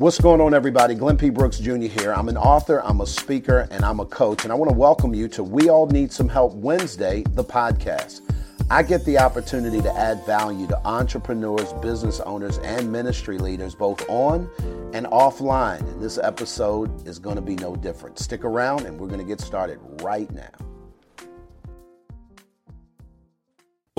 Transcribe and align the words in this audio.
What's 0.00 0.18
going 0.18 0.40
on, 0.40 0.54
everybody? 0.54 0.94
Glenn 0.94 1.18
P. 1.18 1.28
Brooks 1.28 1.58
Jr. 1.58 1.74
here. 1.76 2.14
I'm 2.14 2.30
an 2.30 2.38
author, 2.38 2.82
I'm 2.82 3.02
a 3.02 3.06
speaker, 3.06 3.68
and 3.70 3.84
I'm 3.84 4.00
a 4.00 4.06
coach. 4.06 4.44
And 4.44 4.50
I 4.50 4.54
want 4.54 4.70
to 4.70 4.74
welcome 4.74 5.12
you 5.12 5.28
to 5.28 5.44
We 5.44 5.68
All 5.68 5.86
Need 5.88 6.10
Some 6.10 6.26
Help 6.26 6.54
Wednesday, 6.54 7.22
the 7.34 7.44
podcast. 7.44 8.22
I 8.70 8.82
get 8.82 9.04
the 9.04 9.18
opportunity 9.18 9.82
to 9.82 9.92
add 9.94 10.24
value 10.24 10.66
to 10.68 10.86
entrepreneurs, 10.86 11.74
business 11.82 12.18
owners, 12.20 12.56
and 12.60 12.90
ministry 12.90 13.36
leaders, 13.36 13.74
both 13.74 14.02
on 14.08 14.48
and 14.94 15.04
offline. 15.04 15.80
And 15.80 16.00
this 16.00 16.16
episode 16.16 17.06
is 17.06 17.18
going 17.18 17.36
to 17.36 17.42
be 17.42 17.56
no 17.56 17.76
different. 17.76 18.18
Stick 18.18 18.42
around, 18.42 18.86
and 18.86 18.98
we're 18.98 19.08
going 19.08 19.20
to 19.20 19.26
get 19.26 19.42
started 19.42 19.80
right 20.02 20.30
now. 20.30 20.69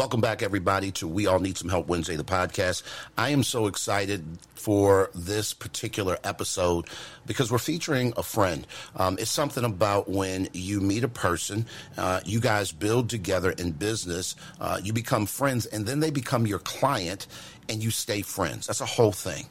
Welcome 0.01 0.19
back, 0.19 0.41
everybody, 0.41 0.91
to 0.93 1.07
We 1.07 1.27
All 1.27 1.37
Need 1.37 1.59
Some 1.59 1.69
Help 1.69 1.85
Wednesday, 1.85 2.15
the 2.15 2.23
podcast. 2.23 2.81
I 3.19 3.29
am 3.29 3.43
so 3.43 3.67
excited 3.67 4.25
for 4.55 5.11
this 5.13 5.53
particular 5.53 6.17
episode 6.23 6.87
because 7.27 7.51
we're 7.51 7.59
featuring 7.59 8.11
a 8.17 8.23
friend. 8.23 8.65
Um, 8.95 9.17
it's 9.19 9.29
something 9.29 9.63
about 9.63 10.09
when 10.09 10.49
you 10.53 10.81
meet 10.81 11.03
a 11.03 11.07
person, 11.07 11.67
uh, 11.99 12.19
you 12.25 12.39
guys 12.39 12.71
build 12.71 13.11
together 13.11 13.51
in 13.51 13.73
business, 13.73 14.35
uh, 14.59 14.81
you 14.83 14.91
become 14.91 15.27
friends, 15.27 15.67
and 15.67 15.85
then 15.85 15.99
they 15.99 16.09
become 16.09 16.47
your 16.47 16.57
client 16.57 17.27
and 17.69 17.83
you 17.83 17.91
stay 17.91 18.23
friends. 18.23 18.65
That's 18.65 18.81
a 18.81 18.87
whole 18.87 19.11
thing. 19.11 19.45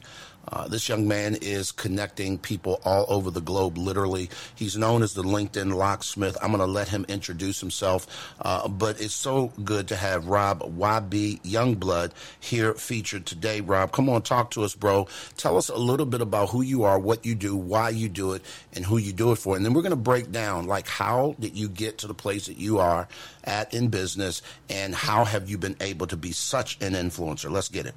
Uh, 0.47 0.67
this 0.67 0.89
young 0.89 1.07
man 1.07 1.35
is 1.41 1.71
connecting 1.71 2.37
people 2.37 2.81
all 2.83 3.05
over 3.09 3.31
the 3.31 3.41
globe, 3.41 3.77
literally. 3.77 4.29
He's 4.55 4.77
known 4.77 5.03
as 5.03 5.13
the 5.13 5.23
LinkedIn 5.23 5.73
locksmith. 5.73 6.37
I'm 6.41 6.49
going 6.49 6.59
to 6.59 6.65
let 6.65 6.89
him 6.89 7.05
introduce 7.07 7.59
himself. 7.59 8.07
Uh, 8.41 8.67
but 8.67 8.99
it's 8.99 9.13
so 9.13 9.51
good 9.63 9.87
to 9.89 9.95
have 9.95 10.27
Rob 10.27 10.61
YB 10.61 11.41
Youngblood 11.41 12.11
here 12.39 12.73
featured 12.73 13.25
today. 13.25 13.61
Rob, 13.61 13.91
come 13.91 14.09
on, 14.09 14.21
talk 14.23 14.51
to 14.51 14.63
us, 14.63 14.75
bro. 14.75 15.07
Tell 15.37 15.57
us 15.57 15.69
a 15.69 15.77
little 15.77 16.05
bit 16.05 16.21
about 16.21 16.49
who 16.49 16.61
you 16.61 16.83
are, 16.83 16.99
what 16.99 17.25
you 17.25 17.35
do, 17.35 17.55
why 17.55 17.89
you 17.89 18.09
do 18.09 18.33
it, 18.33 18.41
and 18.73 18.85
who 18.85 18.97
you 18.97 19.13
do 19.13 19.31
it 19.31 19.37
for. 19.37 19.55
And 19.55 19.65
then 19.65 19.73
we're 19.73 19.81
going 19.81 19.91
to 19.91 19.95
break 19.95 20.31
down, 20.31 20.67
like, 20.67 20.87
how 20.87 21.35
did 21.39 21.55
you 21.55 21.69
get 21.69 21.99
to 21.99 22.07
the 22.07 22.13
place 22.13 22.47
that 22.47 22.57
you 22.57 22.79
are 22.79 23.07
at 23.43 23.73
in 23.73 23.89
business, 23.89 24.41
and 24.69 24.93
how 24.93 25.25
have 25.25 25.49
you 25.49 25.57
been 25.57 25.75
able 25.81 26.07
to 26.07 26.17
be 26.17 26.31
such 26.31 26.77
an 26.81 26.93
influencer? 26.93 27.49
Let's 27.49 27.69
get 27.69 27.85
it. 27.85 27.95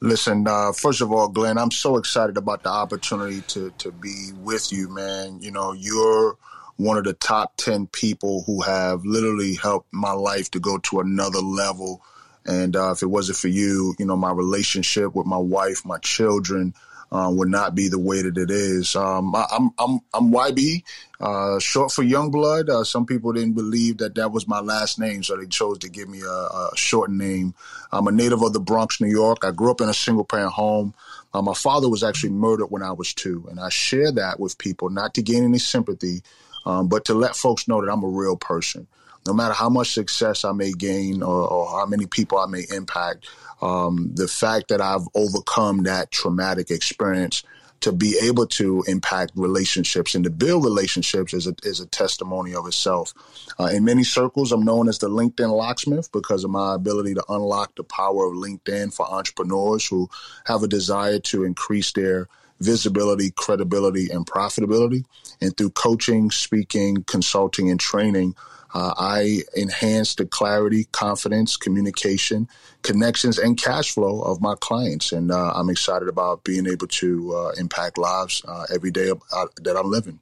Listen, 0.00 0.46
uh, 0.46 0.72
first 0.72 1.00
of 1.00 1.12
all, 1.12 1.28
Glenn, 1.28 1.58
I'm 1.58 1.70
so 1.70 1.96
excited 1.96 2.36
about 2.36 2.62
the 2.62 2.70
opportunity 2.70 3.40
to 3.48 3.70
to 3.78 3.90
be 3.90 4.30
with 4.36 4.72
you, 4.72 4.88
man. 4.88 5.40
You 5.40 5.50
know, 5.50 5.72
you're 5.72 6.36
one 6.78 6.96
of 6.96 7.04
the 7.04 7.12
top 7.12 7.56
10 7.56 7.88
people 7.88 8.44
who 8.46 8.62
have 8.62 9.04
literally 9.04 9.56
helped 9.56 9.92
my 9.92 10.12
life 10.12 10.48
to 10.52 10.60
go 10.60 10.78
to 10.78 11.00
another 11.00 11.40
level. 11.40 12.00
And 12.46 12.76
uh, 12.76 12.92
if 12.92 13.02
it 13.02 13.08
wasn't 13.08 13.38
for 13.38 13.48
you, 13.48 13.94
you 13.98 14.06
know, 14.06 14.16
my 14.16 14.30
relationship 14.30 15.14
with 15.14 15.26
my 15.26 15.36
wife, 15.36 15.84
my 15.84 15.98
children, 15.98 16.74
uh, 17.10 17.30
would 17.32 17.48
not 17.48 17.74
be 17.74 17.88
the 17.88 17.98
way 17.98 18.22
that 18.22 18.36
it 18.36 18.50
is. 18.50 18.94
Um, 18.94 19.34
I, 19.34 19.46
am 19.52 19.70
I'm, 19.78 20.00
I'm 20.12 20.30
YB, 20.30 20.82
uh, 21.20 21.58
short 21.58 21.92
for 21.92 22.04
Youngblood. 22.04 22.68
Uh, 22.68 22.84
some 22.84 23.06
people 23.06 23.32
didn't 23.32 23.54
believe 23.54 23.98
that 23.98 24.14
that 24.16 24.32
was 24.32 24.46
my 24.46 24.60
last 24.60 24.98
name, 24.98 25.22
so 25.22 25.36
they 25.36 25.46
chose 25.46 25.78
to 25.78 25.88
give 25.88 26.08
me 26.08 26.20
a, 26.22 26.30
a 26.30 26.70
short 26.74 27.10
name. 27.10 27.54
I'm 27.92 28.06
a 28.06 28.12
native 28.12 28.42
of 28.42 28.52
the 28.52 28.60
Bronx, 28.60 29.00
New 29.00 29.08
York. 29.08 29.38
I 29.42 29.50
grew 29.50 29.70
up 29.70 29.80
in 29.80 29.88
a 29.88 29.94
single 29.94 30.24
parent 30.24 30.52
home. 30.52 30.94
Uh, 31.32 31.42
my 31.42 31.54
father 31.54 31.88
was 31.88 32.02
actually 32.02 32.30
murdered 32.30 32.66
when 32.66 32.82
I 32.82 32.92
was 32.92 33.14
two, 33.14 33.46
and 33.50 33.60
I 33.60 33.68
share 33.68 34.12
that 34.12 34.40
with 34.40 34.58
people 34.58 34.90
not 34.90 35.14
to 35.14 35.22
gain 35.22 35.44
any 35.44 35.58
sympathy, 35.58 36.22
um, 36.66 36.88
but 36.88 37.04
to 37.06 37.14
let 37.14 37.36
folks 37.36 37.68
know 37.68 37.84
that 37.84 37.90
I'm 37.90 38.04
a 38.04 38.08
real 38.08 38.36
person. 38.36 38.86
No 39.28 39.34
matter 39.34 39.52
how 39.52 39.68
much 39.68 39.92
success 39.92 40.42
I 40.42 40.52
may 40.52 40.72
gain 40.72 41.22
or, 41.22 41.46
or 41.46 41.68
how 41.68 41.84
many 41.84 42.06
people 42.06 42.38
I 42.38 42.46
may 42.46 42.64
impact, 42.74 43.28
um, 43.60 44.10
the 44.14 44.26
fact 44.26 44.68
that 44.68 44.80
I've 44.80 45.06
overcome 45.14 45.82
that 45.82 46.10
traumatic 46.10 46.70
experience 46.70 47.42
to 47.80 47.92
be 47.92 48.18
able 48.22 48.46
to 48.46 48.82
impact 48.88 49.32
relationships 49.34 50.14
and 50.14 50.24
to 50.24 50.30
build 50.30 50.64
relationships 50.64 51.34
is 51.34 51.46
a, 51.46 51.54
is 51.62 51.78
a 51.78 51.86
testimony 51.86 52.54
of 52.54 52.66
itself. 52.66 53.12
Uh, 53.60 53.66
in 53.66 53.84
many 53.84 54.02
circles, 54.02 54.50
I'm 54.50 54.64
known 54.64 54.88
as 54.88 54.98
the 54.98 55.10
LinkedIn 55.10 55.54
locksmith 55.54 56.10
because 56.10 56.42
of 56.42 56.50
my 56.50 56.74
ability 56.74 57.12
to 57.12 57.24
unlock 57.28 57.76
the 57.76 57.84
power 57.84 58.24
of 58.24 58.32
LinkedIn 58.32 58.94
for 58.94 59.06
entrepreneurs 59.12 59.86
who 59.86 60.08
have 60.46 60.62
a 60.62 60.68
desire 60.68 61.18
to 61.18 61.44
increase 61.44 61.92
their 61.92 62.28
visibility, 62.60 63.30
credibility, 63.32 64.08
and 64.10 64.26
profitability. 64.26 65.04
And 65.42 65.54
through 65.54 65.70
coaching, 65.70 66.30
speaking, 66.30 67.04
consulting, 67.04 67.70
and 67.70 67.78
training, 67.78 68.34
uh, 68.74 68.92
I 68.98 69.40
enhance 69.56 70.14
the 70.14 70.26
clarity, 70.26 70.84
confidence, 70.92 71.56
communication, 71.56 72.48
connections, 72.82 73.38
and 73.38 73.56
cash 73.56 73.92
flow 73.92 74.20
of 74.22 74.40
my 74.40 74.54
clients. 74.60 75.12
And 75.12 75.30
uh, 75.30 75.52
I'm 75.54 75.70
excited 75.70 76.08
about 76.08 76.44
being 76.44 76.66
able 76.66 76.86
to 76.86 77.34
uh, 77.34 77.50
impact 77.58 77.98
lives 77.98 78.42
uh, 78.46 78.66
every 78.72 78.90
day 78.90 79.10
uh, 79.10 79.46
that 79.62 79.76
I'm 79.76 79.90
living. 79.90 80.20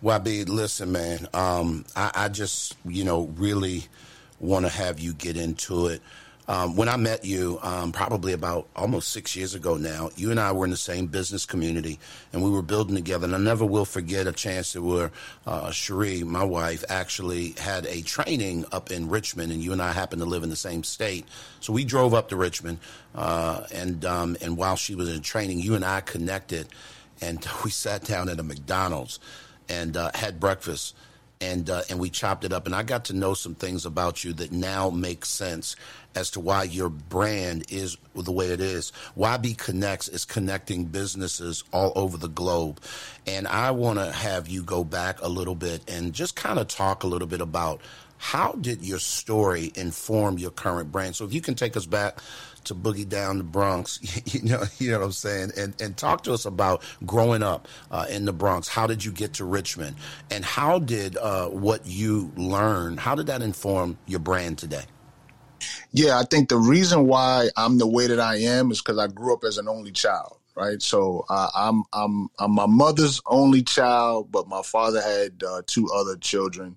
Well, 0.00 0.20
YB, 0.20 0.48
listen, 0.48 0.92
man, 0.92 1.28
um, 1.32 1.84
I, 1.96 2.10
I 2.14 2.28
just, 2.28 2.76
you 2.84 3.04
know, 3.04 3.32
really 3.36 3.84
want 4.38 4.66
to 4.66 4.70
have 4.70 5.00
you 5.00 5.14
get 5.14 5.36
into 5.36 5.86
it. 5.86 6.02
Um, 6.46 6.76
when 6.76 6.90
I 6.90 6.96
met 6.96 7.24
you, 7.24 7.58
um, 7.62 7.90
probably 7.90 8.34
about 8.34 8.68
almost 8.76 9.08
six 9.08 9.34
years 9.34 9.54
ago 9.54 9.76
now, 9.76 10.10
you 10.16 10.30
and 10.30 10.38
I 10.38 10.52
were 10.52 10.66
in 10.66 10.70
the 10.70 10.76
same 10.76 11.06
business 11.06 11.46
community, 11.46 11.98
and 12.32 12.42
we 12.42 12.50
were 12.50 12.60
building 12.60 12.94
together. 12.94 13.24
And 13.24 13.34
I 13.34 13.38
never 13.38 13.64
will 13.64 13.86
forget 13.86 14.26
a 14.26 14.32
chance 14.32 14.74
that 14.74 14.82
where 14.82 15.10
uh, 15.46 15.70
Cherie, 15.70 16.22
my 16.22 16.44
wife, 16.44 16.84
actually 16.90 17.52
had 17.52 17.86
a 17.86 18.02
training 18.02 18.66
up 18.72 18.90
in 18.90 19.08
Richmond, 19.08 19.52
and 19.52 19.62
you 19.62 19.72
and 19.72 19.80
I 19.80 19.92
happened 19.92 20.20
to 20.20 20.28
live 20.28 20.42
in 20.42 20.50
the 20.50 20.56
same 20.56 20.84
state. 20.84 21.26
So 21.60 21.72
we 21.72 21.84
drove 21.84 22.12
up 22.12 22.28
to 22.28 22.36
Richmond, 22.36 22.78
uh, 23.14 23.62
and 23.72 24.04
um, 24.04 24.36
and 24.42 24.58
while 24.58 24.76
she 24.76 24.94
was 24.94 25.08
in 25.08 25.22
training, 25.22 25.60
you 25.60 25.74
and 25.74 25.84
I 25.84 26.02
connected, 26.02 26.68
and 27.22 27.46
we 27.64 27.70
sat 27.70 28.04
down 28.04 28.28
at 28.28 28.38
a 28.38 28.42
McDonald's 28.42 29.18
and 29.70 29.96
uh, 29.96 30.10
had 30.14 30.38
breakfast 30.38 30.94
and 31.40 31.68
uh, 31.68 31.82
and 31.90 31.98
we 31.98 32.10
chopped 32.10 32.44
it 32.44 32.52
up, 32.52 32.66
and 32.66 32.74
I 32.74 32.82
got 32.82 33.06
to 33.06 33.12
know 33.12 33.34
some 33.34 33.54
things 33.54 33.84
about 33.84 34.24
you 34.24 34.32
that 34.34 34.52
now 34.52 34.90
make 34.90 35.24
sense 35.24 35.76
as 36.14 36.30
to 36.30 36.40
why 36.40 36.64
your 36.64 36.88
brand 36.88 37.70
is 37.70 37.96
the 38.14 38.32
way 38.32 38.48
it 38.48 38.60
is. 38.60 38.92
YB 39.16 39.56
Connects 39.58 40.08
is 40.08 40.24
connecting 40.24 40.86
businesses 40.86 41.64
all 41.72 41.92
over 41.96 42.16
the 42.16 42.28
globe, 42.28 42.80
and 43.26 43.46
I 43.48 43.70
want 43.72 43.98
to 43.98 44.10
have 44.12 44.48
you 44.48 44.62
go 44.62 44.84
back 44.84 45.20
a 45.22 45.28
little 45.28 45.54
bit 45.54 45.88
and 45.90 46.12
just 46.12 46.36
kind 46.36 46.58
of 46.58 46.68
talk 46.68 47.02
a 47.02 47.06
little 47.06 47.28
bit 47.28 47.40
about 47.40 47.80
how 48.16 48.52
did 48.52 48.82
your 48.82 48.98
story 48.98 49.70
inform 49.74 50.38
your 50.38 50.50
current 50.50 50.90
brand. 50.90 51.14
So 51.14 51.26
if 51.26 51.34
you 51.34 51.42
can 51.42 51.54
take 51.54 51.76
us 51.76 51.84
back 51.84 52.20
to 52.64 52.74
boogie 52.74 53.06
down 53.06 53.36
the 53.36 53.44
Bronx, 53.44 54.00
you 54.34 54.42
know, 54.48 54.62
you 54.78 54.92
know 54.92 55.00
what 55.00 55.04
I'm 55.04 55.12
saying, 55.12 55.52
and 55.56 55.74
and 55.80 55.96
talk 55.96 56.24
to 56.24 56.32
us 56.32 56.46
about 56.46 56.82
growing 57.04 57.42
up 57.42 57.68
uh, 57.90 58.06
in 58.08 58.24
the 58.24 58.32
Bronx. 58.32 58.68
How 58.68 58.86
did 58.86 59.04
you 59.04 59.12
get 59.12 59.34
to 59.34 59.44
Richmond, 59.44 59.96
and 60.30 60.44
how 60.44 60.78
did 60.78 61.16
uh, 61.16 61.48
what 61.48 61.86
you 61.86 62.32
learned, 62.36 63.00
how 63.00 63.14
did 63.14 63.26
that 63.26 63.42
inform 63.42 63.98
your 64.06 64.20
brand 64.20 64.58
today? 64.58 64.84
Yeah, 65.94 66.18
I 66.18 66.24
think 66.24 66.50
the 66.50 66.58
reason 66.58 67.06
why 67.06 67.50
I'm 67.56 67.78
the 67.78 67.86
way 67.88 68.08
that 68.08 68.20
I 68.20 68.36
am 68.38 68.72
is 68.72 68.82
because 68.82 68.98
I 68.98 69.06
grew 69.06 69.32
up 69.32 69.44
as 69.44 69.58
an 69.58 69.68
only 69.68 69.92
child 69.92 70.38
right? 70.56 70.80
So 70.82 71.24
uh, 71.28 71.48
I'm 71.54 71.84
I'm 71.92 72.28
I'm 72.38 72.52
my 72.52 72.66
mother's 72.66 73.20
only 73.26 73.62
child, 73.62 74.30
but 74.30 74.48
my 74.48 74.62
father 74.62 75.00
had 75.00 75.42
uh, 75.42 75.62
two 75.66 75.88
other 75.94 76.16
children, 76.16 76.76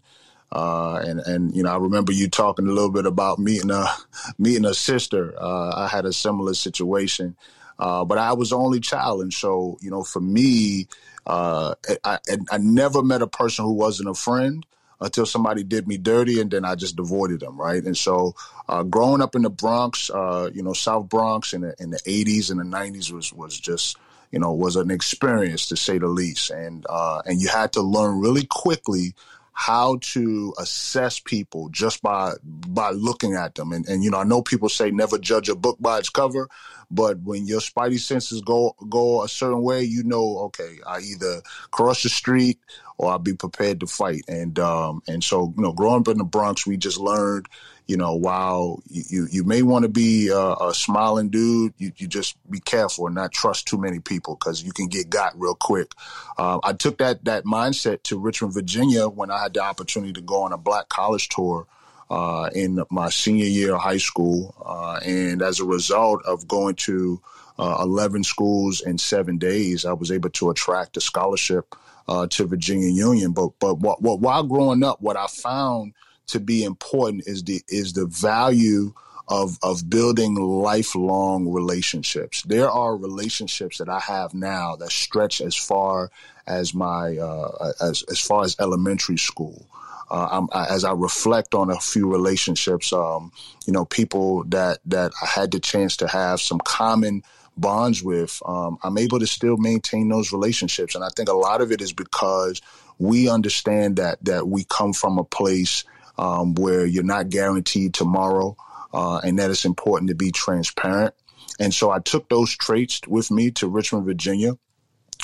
uh, 0.52 0.96
and 0.96 1.20
and 1.22 1.56
you 1.56 1.64
know, 1.64 1.72
I 1.72 1.78
remember 1.78 2.12
you 2.12 2.28
talking 2.30 2.68
a 2.68 2.72
little 2.72 2.92
bit 2.92 3.06
about 3.06 3.40
meeting 3.40 3.72
a 3.72 3.88
meeting 4.38 4.66
a 4.66 4.74
sister. 4.74 5.34
Uh, 5.40 5.74
I 5.76 5.88
had 5.88 6.06
a 6.06 6.14
similar 6.14 6.54
situation, 6.54 7.36
uh, 7.80 8.06
but 8.06 8.18
I 8.18 8.34
was 8.34 8.50
the 8.50 8.58
only 8.58 8.80
child, 8.80 9.22
and 9.22 9.34
so 9.34 9.78
you 9.82 9.92
know, 9.92 10.04
for 10.04 10.22
me, 10.22 10.88
uh, 11.26 11.76
I, 12.04 12.20
I 12.52 12.58
never 12.58 13.04
met 13.04 13.22
a 13.22 13.28
person 13.28 13.66
who 13.66 13.74
wasn't 13.74 14.10
a 14.10 14.14
friend 14.14 14.66
until 15.00 15.26
somebody 15.26 15.64
did 15.64 15.88
me 15.88 15.98
dirty, 15.98 16.42
and 16.42 16.50
then 16.50 16.66
I 16.66 16.76
just 16.76 17.00
avoided 17.00 17.42
them, 17.42 17.60
right? 17.60 17.84
And 17.84 17.98
so, 17.98 18.36
uh, 18.68 18.84
growing 18.84 19.22
up 19.22 19.36
in 19.36 19.44
the 19.44 19.50
Bronx, 19.50 20.10
uh, 20.10 20.50
you 20.54 20.64
know, 20.64 20.74
South 20.74 21.10
Bronx 21.10 21.54
in 21.54 21.62
the 21.62 21.76
in 21.80 21.92
the 21.92 22.00
'80s 22.00 22.50
and 22.52 22.60
the 22.60 22.78
'90s 22.78 23.12
was 23.12 23.32
was 23.34 23.60
just 23.60 23.98
you 24.32 24.40
know 24.40 24.54
was 24.54 24.76
an 24.76 24.92
experience 24.92 25.68
to 25.68 25.78
say 25.78 25.98
the 25.98 26.08
least, 26.08 26.50
and 26.50 26.86
and 26.90 27.42
you 27.42 27.48
had 27.48 27.74
to 27.74 27.82
learn 27.82 28.20
really 28.20 28.46
quickly 28.46 29.14
how 29.60 29.98
to 30.02 30.54
assess 30.60 31.18
people 31.18 31.68
just 31.70 32.04
by 32.04 32.32
by 32.46 32.92
looking 32.92 33.34
at 33.34 33.56
them. 33.56 33.72
And, 33.72 33.88
and 33.90 34.04
you 34.04 34.12
know, 34.12 34.20
I 34.20 34.24
know 34.24 34.44
people 34.44 34.70
say 34.70 34.92
never 34.92 35.18
judge 35.18 35.50
a 35.50 35.56
book 35.56 35.78
by 35.80 35.98
its 35.98 36.10
cover, 36.10 36.48
but 36.92 37.18
when 37.22 37.48
your 37.48 37.60
spidey 37.60 38.00
senses 38.00 38.40
go 38.42 38.76
go 38.88 39.24
a 39.24 39.28
certain 39.28 39.64
way, 39.64 39.82
you 39.82 40.04
know, 40.04 40.38
okay, 40.42 40.78
I 40.86 41.00
either 41.00 41.42
cross 41.72 42.04
the 42.04 42.10
street 42.10 42.60
or 42.98 43.12
I'll 43.12 43.20
be 43.20 43.34
prepared 43.34 43.80
to 43.82 43.88
fight. 43.88 44.24
And 44.28 44.58
um, 44.60 45.02
and 45.08 45.24
so 45.24 45.54
you 45.56 45.64
know, 45.64 45.74
growing 45.74 46.02
up 46.02 46.08
in 46.08 46.18
the 46.18 46.24
Bronx, 46.24 46.66
we 46.66 46.78
just 46.78 47.00
learned 47.00 47.48
you 47.88 47.96
know, 47.96 48.14
while 48.14 48.84
you, 48.90 49.28
you 49.32 49.44
may 49.46 49.62
want 49.62 49.84
to 49.84 49.90
be 49.90 50.28
a, 50.28 50.38
a, 50.38 50.74
smiling 50.74 51.30
dude, 51.30 51.74
you, 51.78 51.94
you 51.96 52.08
just 52.08 52.36
be 52.52 52.60
careful 52.60 53.06
and 53.06 53.16
not 53.16 53.32
trust 53.32 53.66
too 53.66 53.78
many 53.78 54.00
people 54.00 54.36
because 54.36 54.62
you 54.62 54.74
can 54.74 54.88
get 54.88 55.10
got 55.10 55.40
real 55.40 55.56
quick. 55.56 55.94
Uh, 56.38 56.60
I 56.64 56.74
took 56.74 56.98
that 56.98 57.24
that 57.24 57.46
mindset 57.46 58.04
to 58.04 58.20
Richmond, 58.20 58.54
Virginia 58.54 59.08
when 59.08 59.32
I 59.32 59.42
had 59.42 59.54
the 59.54 59.62
opportunity 59.62 60.12
to 60.14 60.22
go 60.22 60.44
on 60.44 60.52
a 60.52 60.58
black 60.58 60.90
college 60.90 61.30
tour 61.30 61.66
uh, 62.10 62.50
in 62.54 62.84
my 62.92 63.10
senior 63.10 63.46
year 63.46 63.76
of 63.76 63.82
high 63.82 63.98
school. 63.98 64.54
Uh, 64.66 65.00
and 65.06 65.42
as 65.42 65.62
a 65.62 65.66
result 65.66 66.26
of 66.26 66.46
going 66.48 66.76
to 66.76 67.22
uh, 67.60 67.78
11 67.82 68.24
schools 68.24 68.82
in 68.82 68.98
seven 68.98 69.38
days, 69.38 69.86
I 69.86 69.94
was 69.94 70.12
able 70.12 70.30
to 70.32 70.50
attract 70.50 70.98
a 70.98 71.02
scholarship 71.02 71.76
uh, 72.08 72.28
to 72.28 72.46
Virginia 72.46 72.90
Union. 72.90 73.32
But 73.32 73.52
but 73.60 73.76
what, 73.80 74.02
what, 74.02 74.20
while 74.20 74.44
growing 74.44 74.84
up, 74.84 75.02
what 75.02 75.18
I 75.18 75.28
found 75.28 75.94
to 76.28 76.40
be 76.40 76.64
important 76.64 77.24
is 77.26 77.44
the 77.44 77.62
is 77.68 77.94
the 77.94 78.06
value 78.06 78.94
of 79.28 79.58
of 79.62 79.90
building 79.90 80.36
lifelong 80.36 81.52
relationships. 81.52 82.44
There 82.44 82.70
are 82.70 82.96
relationships 82.96 83.80
that 83.80 83.90
I 83.90 84.00
have 84.00 84.34
now 84.34 84.76
that 84.78 84.92
stretch 84.92 85.42
as 85.42 85.56
far 85.56 86.12
as 86.46 86.74
my 86.74 87.18
uh, 87.18 87.74
as 87.82 88.04
as 88.04 88.20
far 88.20 88.44
as 88.44 88.56
elementary 88.60 89.18
school. 89.18 89.66
Uh, 90.10 90.48
I, 90.54 90.68
as 90.68 90.86
I 90.86 90.94
reflect 90.94 91.54
on 91.54 91.70
a 91.70 91.78
few 91.82 92.10
relationships, 92.10 92.94
um, 92.94 93.34
you 93.66 93.74
know, 93.74 93.84
people 93.84 94.46
that 94.46 94.80
that 94.86 95.12
I 95.22 95.26
had 95.26 95.52
the 95.52 95.60
chance 95.60 95.98
to 95.98 96.08
have 96.08 96.40
some 96.40 96.60
common 96.60 97.24
bonds 97.58 98.04
with, 98.04 98.42
um, 98.46 98.78
I'm 98.84 98.98
able 98.98 99.20
to 99.20 99.28
still 99.28 99.58
maintain 99.58 100.10
those 100.10 100.32
relationships, 100.32 100.96
and 100.96 101.04
I 101.04 101.10
think 101.16 101.30
a 101.30 101.34
lot 101.34 101.62
of 101.62 101.72
it 101.72 101.82
is 101.82 101.94
because 101.94 102.62
we 103.00 103.30
understand 103.30 103.98
that 103.98 104.24
that 104.26 104.48
we 104.48 104.64
come 104.64 104.94
from 104.94 105.18
a 105.18 105.24
place 105.24 105.84
um, 106.18 106.56
where 106.56 106.86
you're 106.86 107.04
not 107.04 107.30
guaranteed 107.30 107.94
tomorrow, 107.94 108.56
uh, 108.94 109.20
and 109.24 109.40
that 109.40 109.52
it's 109.52 109.66
important 109.66 110.10
to 110.10 110.16
be 110.16 110.32
transparent. 110.32 111.14
And 111.60 111.74
so 111.74 111.90
I 111.90 112.00
took 112.00 112.30
those 112.30 112.56
traits 112.56 113.02
with 113.08 113.32
me 113.32 113.52
to 113.52 113.68
Richmond, 113.68 114.06
Virginia, 114.06 114.58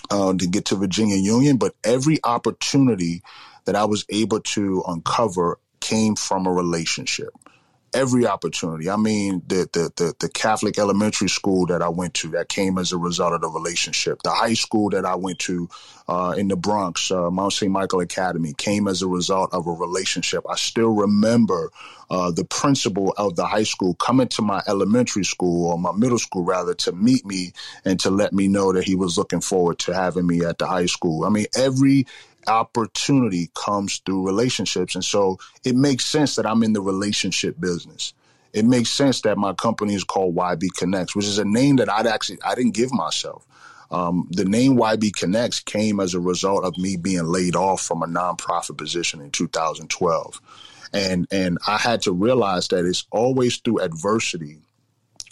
uh, 0.10 0.34
to 0.34 0.48
get 0.48 0.66
to 0.66 0.76
Virginia 0.76 1.18
Union. 1.18 1.58
But 1.58 1.76
every 1.84 2.20
opportunity 2.24 3.22
that 3.66 3.76
I 3.76 3.86
was 3.86 4.06
able 4.10 4.42
to 4.42 4.84
uncover 4.88 5.60
came 5.80 6.16
from 6.16 6.48
a 6.48 6.52
relationship 6.52 7.30
every 7.94 8.28
opportunity. 8.28 8.90
I 8.90 8.96
mean, 8.96 9.42
the, 9.48 9.68
the, 9.72 9.92
the 9.96 10.14
the 10.20 10.30
Catholic 10.30 10.78
elementary 10.78 11.30
school 11.30 11.66
that 11.68 11.82
I 11.82 11.90
went 11.90 12.14
to 12.16 12.30
that 12.30 12.50
came 12.50 12.78
as 12.78 12.92
a 12.92 12.98
result 12.98 13.34
of 13.34 13.42
the 13.42 13.50
relationship. 13.50 14.22
The 14.24 14.32
high 14.32 14.54
school 14.54 14.90
that 14.92 15.06
I 15.06 15.16
went 15.16 15.40
to 15.40 15.70
uh, 16.08 16.36
in 16.38 16.48
the 16.48 16.56
Bronx, 16.56 17.12
uh, 17.12 17.32
Mount 17.32 17.54
St. 17.54 17.72
Michael 17.72 18.02
Academy, 18.02 18.54
came 18.54 18.88
as 18.88 19.02
a 19.02 19.08
result 19.08 19.54
of 19.54 19.68
a 19.68 19.72
relationship. 19.72 20.44
I 20.50 20.56
still 20.56 20.92
remember 20.92 21.72
uh, 22.10 22.32
the 22.32 22.46
principal 22.46 23.14
of 23.18 23.36
the 23.36 23.46
high 23.46 23.64
school 23.64 23.96
coming 23.96 24.28
to 24.30 24.42
my 24.42 24.62
elementary 24.68 25.24
school 25.24 25.72
or 25.72 25.80
my 25.80 25.92
middle 25.92 26.20
school 26.20 26.44
rather 26.44 26.74
to 26.76 26.92
meet 26.92 27.26
me 27.26 27.54
and 27.86 28.00
to 28.02 28.10
let 28.10 28.34
me 28.34 28.48
know 28.48 28.74
that 28.74 28.84
he 28.84 28.96
was 28.96 29.18
looking 29.18 29.42
forward 29.42 29.80
to 29.80 29.94
having 29.94 30.28
me 30.28 30.44
at 30.44 30.58
the 30.58 30.68
high 30.68 30.86
school. 30.86 31.26
I 31.26 31.30
mean, 31.30 31.48
every 31.56 32.06
opportunity 32.48 33.50
comes 33.56 33.98
through 34.00 34.26
relationships. 34.26 34.96
And 34.96 35.04
so 35.04 35.40
it 35.64 35.76
makes 35.76 36.06
sense 36.06 36.36
that 36.36 36.46
I'm 36.46 36.64
in 36.64 36.74
the 36.74 36.82
relationship 36.82 37.60
business. 37.60 38.14
It 38.54 38.66
makes 38.66 38.90
sense 38.90 39.22
that 39.22 39.38
my 39.38 39.54
company 39.54 39.96
is 39.96 40.04
called 40.04 40.36
YB 40.36 40.68
Connects, 40.78 41.16
which 41.16 41.26
is 41.26 41.40
a 41.40 41.46
name 41.46 41.78
that 41.78 41.90
I'd 41.90 42.08
actually 42.08 42.40
I 42.46 42.56
didn't 42.56 42.76
give 42.76 42.94
myself. 42.94 43.46
Um, 43.90 44.28
the 44.32 44.46
name 44.46 44.78
YB 44.78 45.16
Connects 45.16 45.60
came 45.60 46.00
as 46.00 46.14
a 46.14 46.20
result 46.20 46.64
of 46.64 46.78
me 46.78 46.98
being 46.98 47.26
laid 47.26 47.56
off 47.56 47.82
from 47.82 48.02
a 48.04 48.08
nonprofit 48.08 48.78
position 48.78 49.22
in 49.22 49.32
2012, 49.32 50.42
and 50.94 51.28
and 51.32 51.58
I 51.68 51.78
had 51.78 52.04
to 52.04 52.12
realize 52.12 52.68
that 52.70 52.86
it's 52.86 53.06
always 53.12 53.58
through 53.58 53.80
adversity 53.80 54.60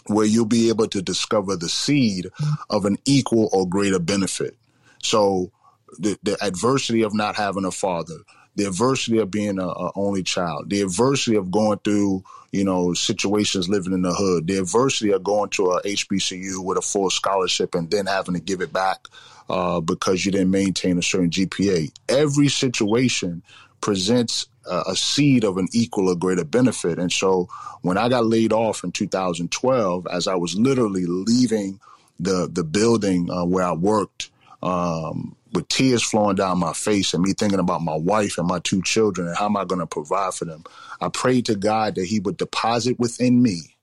where 0.08 0.26
you'll 0.26 0.46
be 0.46 0.70
able 0.70 0.88
to 0.88 1.02
discover 1.02 1.56
the 1.56 1.70
seed 1.70 2.28
of 2.70 2.86
an 2.86 2.98
equal 3.06 3.50
or 3.52 3.68
greater 3.68 4.00
benefit. 4.00 4.56
So 5.02 5.52
the, 6.00 6.38
adversity 6.42 7.04
of 7.04 7.14
not 7.14 7.36
having 7.36 7.66
a 7.66 7.72
father, 7.72 8.18
the 8.56 8.66
adversity 8.66 9.18
of 9.18 9.32
being 9.32 9.60
a, 9.60 9.68
a, 9.68 9.92
only 9.96 10.24
child, 10.24 10.70
the 10.70 10.82
adversity 10.82 11.38
of 11.38 11.52
going 11.52 11.80
through, 11.80 12.24
you 12.52 12.64
know, 12.64 12.94
situations 12.94 13.70
living 13.70 13.94
in 13.94 14.02
the 14.02 14.14
hood, 14.14 14.48
the 14.48 14.58
adversity 14.58 15.12
of 15.12 15.24
going 15.24 15.50
to 15.52 15.72
a 15.72 15.82
HBCU 15.84 16.64
with 16.64 16.78
a 16.78 16.82
full 16.82 17.10
scholarship 17.10 17.76
and 17.76 17.90
then 17.90 18.06
having 18.06 18.36
to 18.36 18.42
give 18.42 18.62
it 18.62 18.74
back 18.74 19.08
uh, 19.50 19.80
because 19.82 20.26
you 20.26 20.32
didn't 20.32 20.52
maintain 20.52 20.98
a 20.98 21.04
certain 21.04 21.30
GPA. 21.30 21.92
Every 22.10 22.48
situation 22.48 23.44
presents 23.82 24.48
a, 24.66 24.84
a 24.88 24.96
seed 24.96 25.44
of 25.44 25.58
an 25.58 25.68
equal 25.74 26.10
or 26.10 26.16
greater 26.16 26.46
benefit. 26.46 27.00
And 27.00 27.12
so 27.12 27.50
when 27.82 27.98
I 27.98 28.10
got 28.10 28.26
laid 28.26 28.54
off 28.54 28.84
in 28.84 28.92
2012, 28.92 30.08
as 30.08 30.28
I 30.28 30.36
was 30.36 30.56
literally 30.56 31.06
leaving 31.06 31.80
the 32.20 32.48
the 32.52 32.64
building 32.64 33.32
uh, 33.32 33.46
where 33.46 33.66
I 33.66 33.74
worked, 33.74 34.30
um, 34.62 35.36
with 35.54 35.68
tears 35.68 36.04
flowing 36.04 36.36
down 36.36 36.60
my 36.60 36.74
face 36.74 37.14
and 37.14 37.24
me 37.24 37.34
thinking 37.34 37.60
about 37.60 37.82
my 37.82 37.96
wife 37.96 38.38
and 38.38 38.48
my 38.48 38.60
two 38.60 38.82
children 38.82 39.28
and 39.28 39.38
how 39.38 39.46
am 39.46 39.58
I 39.58 39.66
going 39.66 39.80
to 39.80 39.88
provide 39.88 40.34
for 40.34 40.46
them, 40.46 40.64
I 41.00 41.10
prayed 41.10 41.46
to 41.48 41.56
God 41.56 41.96
that 41.96 42.06
He 42.06 42.20
would 42.20 42.38
deposit 42.38 43.00
within 43.00 43.42
me 43.42 43.76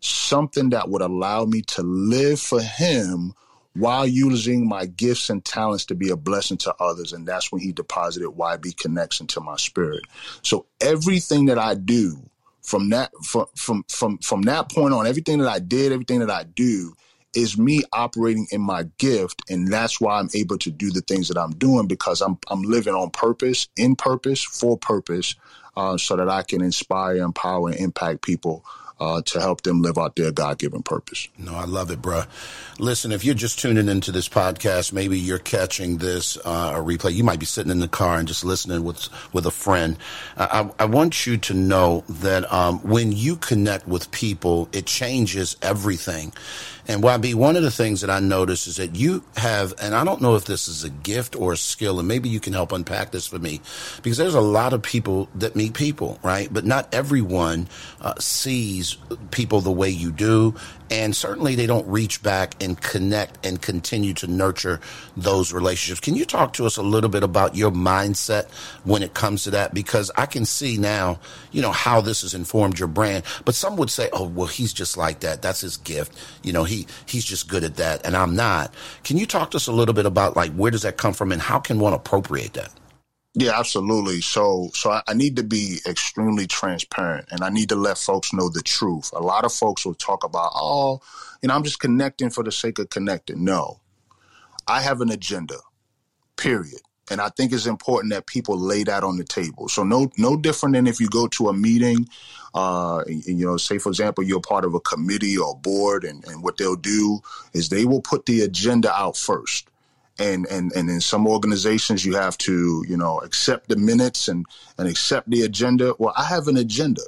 something 0.00 0.70
that 0.70 0.88
would 0.88 1.02
allow 1.02 1.44
me 1.44 1.62
to 1.62 1.82
live 1.82 2.40
for 2.40 2.60
Him 2.60 3.34
while 3.74 4.06
using 4.06 4.68
my 4.68 4.84
gifts 4.84 5.30
and 5.30 5.44
talents 5.44 5.86
to 5.86 5.94
be 5.94 6.10
a 6.10 6.16
blessing 6.16 6.58
to 6.58 6.74
others. 6.78 7.12
And 7.12 7.26
that's 7.26 7.50
when 7.50 7.62
He 7.62 7.72
deposited 7.72 8.28
YB 8.28 8.76
Connects 8.76 9.20
into 9.20 9.40
my 9.40 9.56
spirit. 9.56 10.02
So 10.42 10.66
everything 10.80 11.46
that 11.46 11.58
I 11.58 11.74
do 11.74 12.18
from 12.62 12.90
that 12.90 13.12
from 13.24 13.46
from 13.56 13.84
from 13.88 14.18
from 14.18 14.42
that 14.42 14.70
point 14.70 14.94
on, 14.94 15.06
everything 15.06 15.38
that 15.38 15.48
I 15.48 15.58
did, 15.58 15.92
everything 15.92 16.20
that 16.20 16.30
I 16.30 16.44
do 16.44 16.94
is 17.34 17.58
me 17.58 17.82
operating 17.92 18.46
in 18.50 18.60
my 18.60 18.84
gift 18.98 19.42
and 19.48 19.72
that's 19.72 20.00
why 20.00 20.18
I'm 20.18 20.28
able 20.34 20.58
to 20.58 20.70
do 20.70 20.90
the 20.90 21.00
things 21.00 21.28
that 21.28 21.38
I'm 21.38 21.52
doing 21.52 21.86
because 21.86 22.20
I'm 22.20 22.38
I'm 22.48 22.62
living 22.62 22.94
on 22.94 23.10
purpose, 23.10 23.68
in 23.76 23.96
purpose, 23.96 24.42
for 24.42 24.76
purpose, 24.76 25.34
uh, 25.76 25.96
so 25.96 26.16
that 26.16 26.28
I 26.28 26.42
can 26.42 26.62
inspire, 26.62 27.16
empower, 27.16 27.70
and 27.70 27.78
impact 27.78 28.22
people 28.22 28.64
uh, 29.02 29.20
to 29.22 29.40
help 29.40 29.62
them 29.62 29.82
live 29.82 29.98
out 29.98 30.14
their 30.14 30.30
God 30.30 30.58
given 30.58 30.80
purpose. 30.80 31.28
No, 31.36 31.56
I 31.56 31.64
love 31.64 31.90
it, 31.90 32.00
bro. 32.00 32.22
Listen, 32.78 33.10
if 33.10 33.24
you're 33.24 33.34
just 33.34 33.58
tuning 33.58 33.88
into 33.88 34.12
this 34.12 34.28
podcast, 34.28 34.92
maybe 34.92 35.18
you're 35.18 35.40
catching 35.40 35.98
this 35.98 36.36
uh, 36.44 36.74
a 36.76 36.78
replay. 36.78 37.12
You 37.12 37.24
might 37.24 37.40
be 37.40 37.46
sitting 37.46 37.72
in 37.72 37.80
the 37.80 37.88
car 37.88 38.18
and 38.18 38.28
just 38.28 38.44
listening 38.44 38.84
with 38.84 39.08
with 39.32 39.44
a 39.44 39.50
friend. 39.50 39.96
I, 40.36 40.70
I 40.78 40.84
want 40.84 41.26
you 41.26 41.36
to 41.36 41.54
know 41.54 42.04
that 42.08 42.50
um, 42.52 42.78
when 42.80 43.10
you 43.10 43.34
connect 43.34 43.88
with 43.88 44.10
people, 44.12 44.68
it 44.72 44.86
changes 44.86 45.56
everything. 45.62 46.32
And 46.88 47.02
YB, 47.02 47.34
one 47.34 47.56
of 47.56 47.62
the 47.62 47.70
things 47.70 48.00
that 48.00 48.10
I 48.10 48.18
notice 48.18 48.66
is 48.66 48.76
that 48.76 48.96
you 48.96 49.22
have, 49.36 49.72
and 49.80 49.94
I 49.94 50.04
don't 50.04 50.20
know 50.20 50.34
if 50.34 50.46
this 50.46 50.66
is 50.66 50.82
a 50.82 50.90
gift 50.90 51.36
or 51.36 51.52
a 51.52 51.56
skill, 51.56 51.98
and 51.98 52.08
maybe 52.08 52.28
you 52.28 52.40
can 52.40 52.52
help 52.52 52.72
unpack 52.72 53.12
this 53.12 53.26
for 53.26 53.38
me, 53.38 53.60
because 54.02 54.18
there's 54.18 54.34
a 54.34 54.40
lot 54.40 54.72
of 54.72 54.82
people 54.82 55.28
that 55.36 55.54
meet 55.54 55.74
people, 55.74 56.18
right? 56.22 56.52
But 56.52 56.64
not 56.64 56.92
everyone 56.92 57.68
uh, 58.00 58.14
sees 58.18 58.96
people 59.30 59.60
the 59.60 59.70
way 59.70 59.90
you 59.90 60.10
do. 60.10 60.54
And 60.92 61.16
certainly 61.16 61.54
they 61.54 61.66
don't 61.66 61.88
reach 61.88 62.22
back 62.22 62.62
and 62.62 62.78
connect 62.78 63.46
and 63.46 63.62
continue 63.62 64.12
to 64.12 64.26
nurture 64.26 64.78
those 65.16 65.50
relationships. 65.50 66.00
Can 66.00 66.16
you 66.16 66.26
talk 66.26 66.52
to 66.54 66.66
us 66.66 66.76
a 66.76 66.82
little 66.82 67.08
bit 67.08 67.22
about 67.22 67.56
your 67.56 67.70
mindset 67.70 68.50
when 68.84 69.02
it 69.02 69.14
comes 69.14 69.44
to 69.44 69.52
that? 69.52 69.72
Because 69.72 70.10
I 70.18 70.26
can 70.26 70.44
see 70.44 70.76
now, 70.76 71.18
you 71.50 71.62
know, 71.62 71.72
how 71.72 72.02
this 72.02 72.20
has 72.20 72.34
informed 72.34 72.78
your 72.78 72.88
brand. 72.88 73.24
But 73.46 73.54
some 73.54 73.78
would 73.78 73.88
say, 73.88 74.10
oh, 74.12 74.28
well, 74.28 74.48
he's 74.48 74.74
just 74.74 74.98
like 74.98 75.20
that. 75.20 75.40
That's 75.40 75.62
his 75.62 75.78
gift. 75.78 76.14
You 76.42 76.52
know, 76.52 76.64
he, 76.64 76.86
he's 77.06 77.24
just 77.24 77.48
good 77.48 77.64
at 77.64 77.76
that. 77.76 78.04
And 78.04 78.14
I'm 78.14 78.36
not. 78.36 78.74
Can 79.02 79.16
you 79.16 79.24
talk 79.24 79.52
to 79.52 79.56
us 79.56 79.68
a 79.68 79.72
little 79.72 79.94
bit 79.94 80.04
about 80.04 80.36
like 80.36 80.52
where 80.52 80.70
does 80.70 80.82
that 80.82 80.98
come 80.98 81.14
from 81.14 81.32
and 81.32 81.40
how 81.40 81.58
can 81.58 81.78
one 81.78 81.94
appropriate 81.94 82.52
that? 82.52 82.70
Yeah, 83.34 83.58
absolutely. 83.58 84.20
So, 84.20 84.70
so 84.74 84.90
I, 84.90 85.02
I, 85.08 85.14
need 85.14 85.36
to 85.36 85.42
be 85.42 85.78
extremely 85.86 86.46
transparent, 86.46 87.28
and 87.30 87.42
I 87.42 87.48
need 87.48 87.70
to 87.70 87.76
let 87.76 87.96
folks 87.96 88.34
know 88.34 88.50
the 88.50 88.60
truth. 88.60 89.10
A 89.14 89.20
lot 89.20 89.46
of 89.46 89.52
folks 89.54 89.86
will 89.86 89.94
talk 89.94 90.22
about, 90.22 90.52
oh, 90.54 91.00
you 91.40 91.48
know, 91.48 91.54
I'm 91.54 91.64
just 91.64 91.80
connecting 91.80 92.28
for 92.28 92.44
the 92.44 92.52
sake 92.52 92.78
of 92.78 92.90
connecting. 92.90 93.42
No, 93.42 93.80
I 94.68 94.82
have 94.82 95.00
an 95.00 95.10
agenda. 95.10 95.56
Period. 96.36 96.80
And 97.10 97.20
I 97.20 97.30
think 97.30 97.52
it's 97.52 97.66
important 97.66 98.12
that 98.12 98.26
people 98.26 98.58
lay 98.58 98.84
that 98.84 99.02
on 99.02 99.16
the 99.16 99.24
table. 99.24 99.68
So 99.68 99.82
no, 99.82 100.10
no 100.18 100.36
different 100.36 100.74
than 100.74 100.86
if 100.86 101.00
you 101.00 101.08
go 101.08 101.26
to 101.28 101.48
a 101.48 101.52
meeting, 101.54 102.08
uh, 102.54 102.98
and, 103.06 103.24
you 103.24 103.46
know, 103.46 103.56
say 103.56 103.78
for 103.78 103.88
example, 103.88 104.24
you're 104.24 104.40
part 104.40 104.66
of 104.66 104.74
a 104.74 104.80
committee 104.80 105.38
or 105.38 105.56
board, 105.56 106.04
and, 106.04 106.22
and 106.26 106.42
what 106.42 106.58
they'll 106.58 106.76
do 106.76 107.20
is 107.54 107.70
they 107.70 107.86
will 107.86 108.02
put 108.02 108.26
the 108.26 108.42
agenda 108.42 108.92
out 108.92 109.16
first 109.16 109.68
and 110.22 110.46
and 110.46 110.72
and 110.72 110.88
in 110.88 111.00
some 111.00 111.26
organizations 111.26 112.04
you 112.04 112.14
have 112.14 112.38
to 112.38 112.84
you 112.88 112.96
know 112.96 113.18
accept 113.20 113.68
the 113.68 113.76
minutes 113.76 114.28
and 114.28 114.46
and 114.78 114.88
accept 114.88 115.28
the 115.28 115.42
agenda. 115.42 115.94
Well 115.98 116.14
i 116.16 116.24
have 116.24 116.48
an 116.48 116.56
agenda 116.56 117.02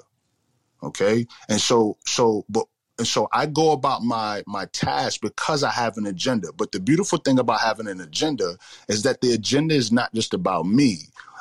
okay? 0.84 1.26
And 1.48 1.60
so 1.60 1.96
so 2.04 2.44
but 2.48 2.66
and 2.96 3.06
so 3.06 3.28
i 3.32 3.46
go 3.46 3.72
about 3.72 4.02
my 4.02 4.44
my 4.46 4.66
task 4.66 5.20
because 5.20 5.64
i 5.64 5.70
have 5.70 5.96
an 5.96 6.06
agenda. 6.06 6.52
But 6.52 6.72
the 6.72 6.80
beautiful 6.80 7.18
thing 7.18 7.38
about 7.38 7.60
having 7.60 7.88
an 7.88 8.00
agenda 8.00 8.56
is 8.88 9.02
that 9.02 9.20
the 9.20 9.32
agenda 9.32 9.74
is 9.74 9.90
not 9.90 10.12
just 10.14 10.34
about 10.34 10.66
me. 10.66 10.98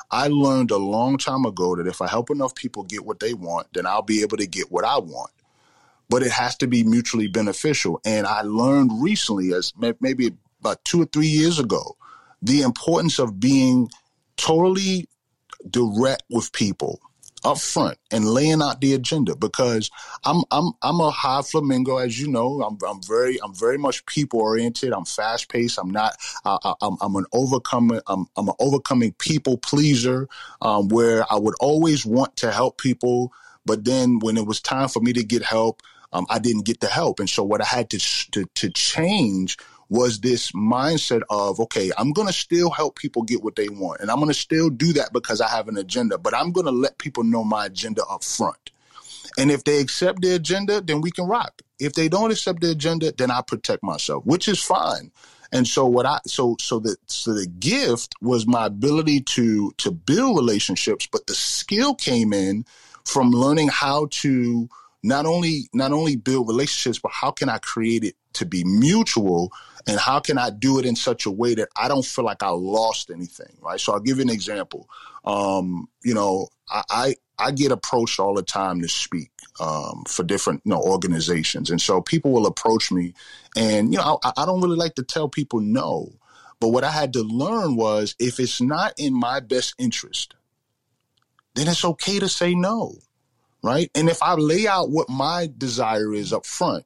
I 0.10 0.27
learned 0.27 0.72
a 0.72 0.77
long 0.77 1.18
time 1.18 1.46
ago 1.46 1.75
that 1.75 1.88
if 1.88 2.01
i 2.01 2.08
help 2.08 2.30
enough 2.30 2.56
people 2.56 2.84
get 2.84 3.06
what 3.06 3.20
they 3.20 3.34
want 3.34 3.68
then 3.74 3.86
i'll 3.86 4.01
be 4.01 4.22
able 4.22 4.38
to 4.38 4.48
get 4.48 4.72
what 4.72 4.86
i 4.86 4.98
want. 4.98 5.32
But 6.10 6.24
it 6.24 6.32
has 6.32 6.56
to 6.58 6.68
be 6.68 6.84
mutually 6.84 7.27
beneficial. 7.27 8.01
And 8.06 8.25
i 8.25 8.42
learned 8.42 8.92
recently 9.01 9.53
as 9.53 9.74
maybe 10.00 10.34
about 10.63 10.84
two 10.86 11.01
or 11.01 11.05
three 11.05 11.27
years 11.27 11.60
ago, 11.60 11.98
the 12.41 12.62
importance 12.62 13.20
of 13.20 13.39
being 13.39 13.89
totally 14.38 15.08
direct 15.70 16.24
with 16.29 16.51
people, 16.53 17.01
up 17.43 17.58
front 17.58 17.98
and 18.12 18.25
laying 18.25 18.62
out 18.62 18.79
the 18.79 18.93
agenda 18.93 19.36
because 19.36 19.91
I'm 20.24 20.43
I'm 20.51 20.72
I'm 20.82 21.01
a 21.01 21.12
high 21.12 21.41
flamingo 21.41 21.98
as 21.98 22.20
you 22.20 22.29
know. 22.29 22.62
I'm 22.62 22.77
I'm 22.88 23.01
very 23.03 23.38
I'm 23.41 23.53
very 23.53 23.77
much 23.77 24.05
people 24.05 24.39
oriented 24.39 24.93
I'm 24.93 25.03
fast 25.03 25.50
paced 25.50 25.77
I'm 25.77 25.89
not 25.89 26.15
I, 26.46 26.74
am 26.82 26.96
I'm 27.01 27.15
an 27.17 27.25
overcoming 27.34 28.00
I'm 28.08 28.27
I'm 28.38 28.48
an 28.48 28.55
overcoming 28.60 29.12
people 29.20 29.58
pleaser 29.58 30.29
um, 30.62 30.88
where 30.88 31.25
I 31.29 31.36
would 31.36 31.55
always 31.60 32.05
want 32.05 32.38
to 32.38 32.51
help 32.51 32.77
people 32.77 33.34
but 33.65 33.84
then 33.84 34.20
when 34.20 34.38
it 34.38 34.46
was 34.46 34.62
time 34.62 34.88
for 34.88 35.01
me 35.01 35.12
to 35.12 35.24
get 35.24 35.43
help 35.43 35.82
um, 36.13 36.27
I 36.29 36.39
didn't 36.39 36.65
get 36.65 36.79
the 36.79 36.88
help. 36.88 37.20
And 37.20 37.29
so 37.29 37.43
what 37.43 37.62
I 37.62 37.65
had 37.65 37.89
to 37.89 38.00
to, 38.32 38.46
to 38.55 38.70
change 38.70 39.58
was 39.93 40.21
this 40.21 40.53
mindset 40.53 41.21
of, 41.29 41.59
okay, 41.59 41.91
I'm 42.00 42.13
going 42.13 42.27
to 42.27 42.33
still 42.33 42.71
help 42.71 42.97
people 42.97 43.21
get 43.21 43.43
what 43.43 43.55
they 43.55 43.69
want. 43.69 44.01
And 44.01 44.09
I'm 44.09 44.17
going 44.17 44.27
to 44.27 44.33
still 44.33 44.71
do 44.71 44.91
that 44.93 45.13
because 45.13 45.39
I 45.39 45.47
have 45.47 45.67
an 45.67 45.77
agenda, 45.77 46.17
but 46.17 46.33
I'm 46.33 46.51
going 46.51 46.65
to 46.65 46.71
let 46.71 46.97
people 46.97 47.23
know 47.23 47.43
my 47.43 47.67
agenda 47.67 48.03
up 48.09 48.23
front. 48.23 48.71
And 49.38 49.51
if 49.51 49.65
they 49.65 49.79
accept 49.79 50.23
the 50.23 50.33
agenda, 50.33 50.81
then 50.81 51.01
we 51.01 51.12
can 51.12 51.27
rock. 51.27 51.62
If 51.79 51.93
they 51.93 52.09
don't 52.09 52.31
accept 52.31 52.62
the 52.62 52.71
agenda, 52.71 53.13
then 53.15 53.29
I 53.29 53.43
protect 53.43 53.83
myself, 53.83 54.25
which 54.25 54.47
is 54.47 54.59
fine. 54.59 55.12
And 55.51 55.67
so 55.67 55.85
what 55.85 56.07
I 56.07 56.19
so 56.25 56.55
so 56.59 56.79
the 56.79 56.95
so 57.05 57.35
the 57.35 57.45
gift 57.45 58.15
was 58.19 58.47
my 58.47 58.65
ability 58.65 59.21
to 59.21 59.71
to 59.77 59.91
build 59.91 60.35
relationships, 60.35 61.07
but 61.12 61.27
the 61.27 61.35
skill 61.35 61.93
came 61.93 62.33
in 62.33 62.65
from 63.05 63.29
learning 63.29 63.67
how 63.67 64.07
to 64.09 64.67
not 65.03 65.25
only 65.25 65.67
not 65.74 65.91
only 65.91 66.15
build 66.15 66.48
relationships, 66.48 67.00
but 67.00 67.12
how 67.12 67.29
can 67.29 67.50
I 67.50 67.57
create 67.60 68.03
it 68.03 68.15
to 68.33 68.45
be 68.45 68.63
mutual 68.63 69.51
and 69.86 70.00
how 70.00 70.19
can 70.19 70.38
I 70.38 70.50
do 70.50 70.79
it 70.79 70.86
in 70.86 70.95
such 70.95 71.25
a 71.25 71.31
way 71.31 71.55
that 71.55 71.69
I 71.75 71.88
don't 71.88 72.05
feel 72.05 72.25
like 72.25 72.41
I 72.41 72.50
lost 72.50 73.12
anything, 73.12 73.57
right? 73.62 73.79
So 73.79 73.93
I'll 73.93 74.00
give 74.00 74.17
you 74.17 74.24
an 74.24 74.29
example. 74.29 74.89
Um, 75.25 75.89
you 76.03 76.13
know, 76.13 76.48
I, 76.69 76.83
I, 76.89 77.15
I 77.38 77.51
get 77.51 77.72
approached 77.72 78.19
all 78.19 78.33
the 78.33 78.43
time 78.43 78.81
to 78.81 78.88
speak 78.88 79.31
um, 79.60 80.03
for 80.07 80.24
different 80.24 80.62
you 80.63 80.72
know 80.72 80.81
organizations, 80.81 81.69
and 81.69 81.81
so 81.81 82.01
people 82.01 82.31
will 82.31 82.45
approach 82.45 82.91
me, 82.91 83.13
and 83.55 83.91
you 83.91 83.98
know 83.98 84.19
I, 84.24 84.31
I 84.38 84.45
don't 84.45 84.62
really 84.62 84.77
like 84.77 84.95
to 84.95 85.03
tell 85.03 85.27
people 85.27 85.60
no, 85.60 86.13
but 86.60 86.69
what 86.69 86.83
I 86.83 86.91
had 86.91 87.13
to 87.13 87.22
learn 87.24 87.75
was 87.75 88.15
if 88.19 88.39
it's 88.39 88.62
not 88.62 88.93
in 88.98 89.13
my 89.13 89.39
best 89.39 89.75
interest, 89.77 90.36
then 91.55 91.67
it's 91.67 91.83
okay 91.83 92.19
to 92.19 92.29
say 92.29 92.55
no, 92.55 92.95
right? 93.63 93.89
And 93.96 94.10
if 94.10 94.22
I 94.22 94.36
lay 94.36 94.67
out 94.67 94.91
what 94.91 95.10
my 95.10 95.50
desire 95.58 96.13
is 96.13 96.34
up 96.34 96.46
front, 96.46 96.86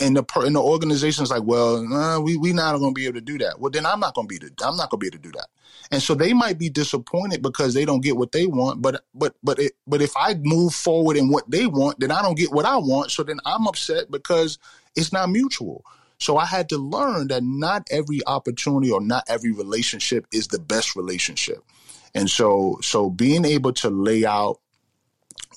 and 0.00 0.16
the 0.16 0.22
per, 0.22 0.46
and 0.46 0.56
the 0.56 0.62
organization's 0.62 1.30
like, 1.30 1.42
well, 1.44 1.82
nah, 1.82 2.18
we 2.18 2.36
we 2.36 2.52
not 2.52 2.78
going 2.78 2.94
to 2.94 2.98
be 2.98 3.04
able 3.06 3.14
to 3.14 3.20
do 3.20 3.38
that. 3.38 3.60
Well, 3.60 3.70
then 3.70 3.84
I'm 3.84 4.00
not 4.00 4.14
going 4.14 4.26
to 4.26 4.32
be 4.32 4.38
the, 4.38 4.50
I'm 4.64 4.76
not 4.76 4.90
going 4.90 4.98
to 5.00 5.04
be 5.04 5.06
able 5.08 5.22
to 5.22 5.30
do 5.30 5.32
that. 5.38 5.48
And 5.90 6.02
so 6.02 6.14
they 6.14 6.32
might 6.32 6.58
be 6.58 6.70
disappointed 6.70 7.42
because 7.42 7.74
they 7.74 7.84
don't 7.84 8.02
get 8.02 8.16
what 8.16 8.32
they 8.32 8.46
want. 8.46 8.80
But 8.80 9.04
but 9.14 9.34
but 9.42 9.58
it, 9.58 9.72
but 9.86 10.00
if 10.00 10.16
I 10.16 10.34
move 10.34 10.74
forward 10.74 11.16
in 11.16 11.28
what 11.28 11.50
they 11.50 11.66
want, 11.66 12.00
then 12.00 12.10
I 12.10 12.22
don't 12.22 12.38
get 12.38 12.52
what 12.52 12.64
I 12.64 12.76
want. 12.76 13.10
So 13.10 13.22
then 13.22 13.38
I'm 13.44 13.66
upset 13.66 14.10
because 14.10 14.58
it's 14.96 15.12
not 15.12 15.30
mutual. 15.30 15.84
So 16.18 16.36
I 16.36 16.46
had 16.46 16.68
to 16.68 16.78
learn 16.78 17.28
that 17.28 17.42
not 17.42 17.86
every 17.90 18.20
opportunity 18.26 18.90
or 18.90 19.00
not 19.00 19.24
every 19.28 19.52
relationship 19.52 20.26
is 20.32 20.48
the 20.48 20.58
best 20.58 20.96
relationship. 20.96 21.58
And 22.14 22.30
so 22.30 22.78
so 22.82 23.10
being 23.10 23.44
able 23.44 23.72
to 23.74 23.90
lay 23.90 24.24
out 24.24 24.60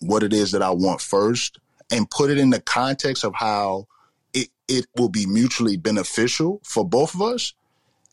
what 0.01 0.23
it 0.23 0.33
is 0.33 0.51
that 0.51 0.61
I 0.61 0.71
want 0.71 1.01
first 1.01 1.59
and 1.91 2.09
put 2.09 2.29
it 2.29 2.37
in 2.37 2.49
the 2.49 2.61
context 2.61 3.23
of 3.23 3.33
how 3.35 3.87
it 4.33 4.49
it 4.67 4.87
will 4.97 5.09
be 5.09 5.25
mutually 5.25 5.77
beneficial 5.77 6.61
for 6.63 6.87
both 6.87 7.13
of 7.13 7.21
us 7.21 7.53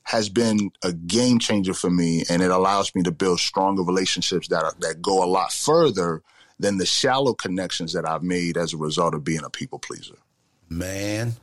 has 0.05 0.29
been 0.29 0.71
a 0.83 0.93
game 0.93 1.39
changer 1.39 1.75
for 1.75 1.91
me 1.91 2.25
and 2.29 2.43
it 2.43 2.51
allows 2.51 2.95
me 2.95 3.03
to 3.03 3.13
build 3.13 3.39
stronger 3.39 3.83
relationships 3.83 4.49
that 4.49 4.65
are, 4.65 4.75
that 4.81 5.01
go 5.01 5.23
a 5.23 5.27
lot 5.27 5.53
further 5.53 6.23
than 6.59 6.79
the 6.79 6.87
shallow 6.87 7.35
connections 7.35 7.93
that 7.93 8.09
I've 8.09 8.23
made 8.23 8.57
as 8.57 8.73
a 8.73 8.77
result 8.77 9.15
of 9.15 9.25
being 9.25 9.45
a 9.45 9.51
people 9.51 9.79
pleaser. 9.79 10.17
Man, 10.69 11.35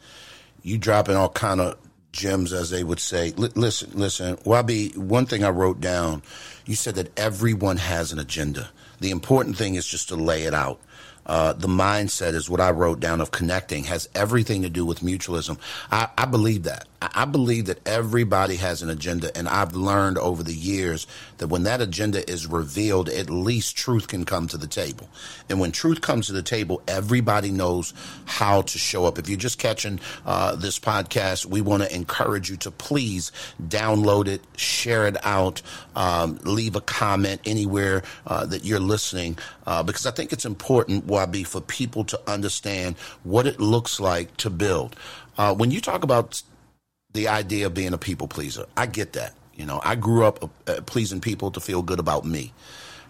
you 0.62 0.78
dropping 0.78 1.16
all 1.16 1.30
kind 1.30 1.62
of 1.62 1.78
gems 2.12 2.54
as 2.54 2.70
they 2.70 2.84
would 2.84 3.00
say. 3.00 3.34
L- 3.38 3.50
listen, 3.56 3.92
listen, 3.94 4.38
YB, 4.38 4.98
one 4.98 5.26
thing 5.26 5.44
I 5.44 5.50
wrote 5.50 5.80
down, 5.80 6.24
you 6.66 6.76
said 6.76 6.96
that 6.96 7.18
everyone 7.18 7.78
has 7.78 8.12
an 8.12 8.20
agenda. 8.20 8.70
The 9.00 9.12
important 9.12 9.58
thing 9.58 9.76
is 9.76 9.86
just 9.86 10.10
to 10.10 10.16
lay 10.16 10.44
it 10.44 10.54
out. 10.54 10.80
Uh, 11.30 11.54
the 11.54 11.68
mindset 11.68 12.34
is 12.34 12.50
what 12.50 12.60
I 12.60 12.72
wrote 12.72 13.00
down 13.00 13.22
of 13.22 13.30
connecting 13.30 13.84
has 13.84 14.10
everything 14.16 14.64
to 14.64 14.70
do 14.70 14.84
with 14.84 15.02
mutualism. 15.02 15.60
I, 15.92 16.10
I 16.18 16.26
believe 16.26 16.64
that. 16.64 16.88
I 17.02 17.24
believe 17.24 17.68
that 17.68 17.88
everybody 17.88 18.58
has 18.58 18.82
an 18.82 18.90
agenda, 18.90 19.32
and 19.38 19.48
I've 19.48 19.74
learned 19.74 20.18
over 20.18 20.44
the 20.44 20.54
years 20.54 21.08
that 21.38 21.48
when 21.48 21.64
that 21.64 21.80
agenda 21.80 22.30
is 22.30 22.46
revealed, 22.46 23.08
at 23.08 23.30
least 23.30 23.78
truth 23.78 24.08
can 24.10 24.26
come 24.26 24.48
to 24.48 24.58
the 24.58 24.68
table. 24.68 25.08
And 25.48 25.62
when 25.62 25.72
truth 25.72 26.02
comes 26.02 26.28
to 26.28 26.34
the 26.34 26.42
table, 26.42 26.82
everybody 26.88 27.52
knows 27.52 27.94
how 28.26 28.64
to 28.64 28.78
show 28.78 29.06
up. 29.06 29.18
If 29.18 29.30
you're 29.30 29.38
just 29.38 29.60
catching 29.60 30.02
uh, 30.26 30.56
this 30.56 30.78
podcast, 30.80 31.46
we 31.46 31.62
want 31.62 31.84
to 31.84 31.96
encourage 31.96 32.50
you 32.50 32.58
to 32.58 32.72
please 32.72 33.32
download 33.66 34.28
it, 34.28 34.42
share 34.58 35.08
it 35.08 35.16
out, 35.24 35.62
um, 35.96 36.40
leave 36.44 36.76
a 36.76 36.82
comment 36.82 37.40
anywhere 37.46 38.04
uh, 38.28 38.46
that 38.48 38.66
you're 38.66 38.80
listening, 38.80 39.38
uh, 39.66 39.84
because 39.84 40.06
I 40.06 40.12
think 40.12 40.34
it's 40.34 40.46
important, 40.46 41.06
YB, 41.28 41.46
for 41.46 41.62
people 41.62 42.04
to 42.06 42.20
understand 42.30 42.98
what 43.24 43.48
it 43.48 43.60
looks 43.60 44.00
like 44.00 44.36
to 44.38 44.50
build. 44.50 44.96
Uh, 45.38 45.54
when 45.54 45.72
you 45.72 45.80
talk 45.80 46.04
about 46.04 46.42
the 47.14 47.28
idea 47.28 47.66
of 47.66 47.74
being 47.74 47.94
a 47.94 47.98
people 47.98 48.28
pleaser. 48.28 48.66
I 48.78 48.86
get 48.86 49.14
that. 49.14 49.34
You 49.56 49.66
know, 49.66 49.82
I 49.84 49.96
grew 49.96 50.26
up 50.26 50.50
uh, 50.68 50.82
pleasing 50.86 51.20
people 51.20 51.52
to 51.52 51.60
feel 51.60 51.82
good 51.82 52.00
about 52.00 52.26
me. 52.26 52.54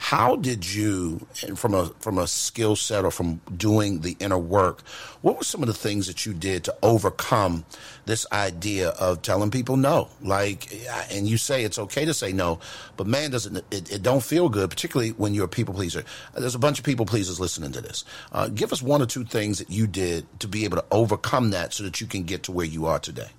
How 0.01 0.37
did 0.37 0.73
you, 0.73 1.27
from 1.55 1.73
a 1.73 1.87
from 1.99 2.17
a 2.17 2.25
skill 2.25 2.77
set 2.77 3.03
or 3.03 3.11
from 3.11 3.41
doing 3.55 3.99
the 3.99 4.15
inner 4.21 4.37
work, 4.37 4.81
what 5.21 5.37
were 5.37 5.43
some 5.43 5.61
of 5.61 5.67
the 5.67 5.73
things 5.73 6.07
that 6.07 6.25
you 6.25 6.33
did 6.33 6.63
to 6.63 6.75
overcome 6.81 7.65
this 8.05 8.25
idea 8.31 8.89
of 8.91 9.21
telling 9.21 9.51
people 9.51 9.75
no? 9.75 10.07
Like, 10.21 10.73
and 11.11 11.27
you 11.27 11.37
say 11.37 11.63
it's 11.65 11.77
okay 11.77 12.05
to 12.05 12.13
say 12.13 12.31
no, 12.31 12.59
but 12.95 13.07
man, 13.07 13.29
doesn't 13.29 13.57
it, 13.71 13.91
it 13.91 14.01
don't 14.01 14.23
feel 14.23 14.47
good, 14.47 14.69
particularly 14.69 15.11
when 15.11 15.33
you're 15.33 15.45
a 15.45 15.49
people 15.49 15.73
pleaser. 15.73 16.05
There's 16.35 16.55
a 16.55 16.59
bunch 16.59 16.79
of 16.79 16.85
people 16.85 17.05
pleasers 17.05 17.39
listening 17.39 17.73
to 17.73 17.81
this. 17.81 18.05
Uh, 18.31 18.47
give 18.47 18.71
us 18.71 18.81
one 18.81 19.01
or 19.01 19.05
two 19.05 19.25
things 19.25 19.59
that 19.59 19.69
you 19.69 19.85
did 19.85 20.25
to 20.39 20.47
be 20.47 20.63
able 20.63 20.77
to 20.77 20.85
overcome 20.91 21.51
that, 21.51 21.73
so 21.73 21.83
that 21.83 21.99
you 21.99 22.07
can 22.07 22.23
get 22.23 22.43
to 22.43 22.53
where 22.53 22.65
you 22.65 22.85
are 22.85 22.99
today. 22.99 23.29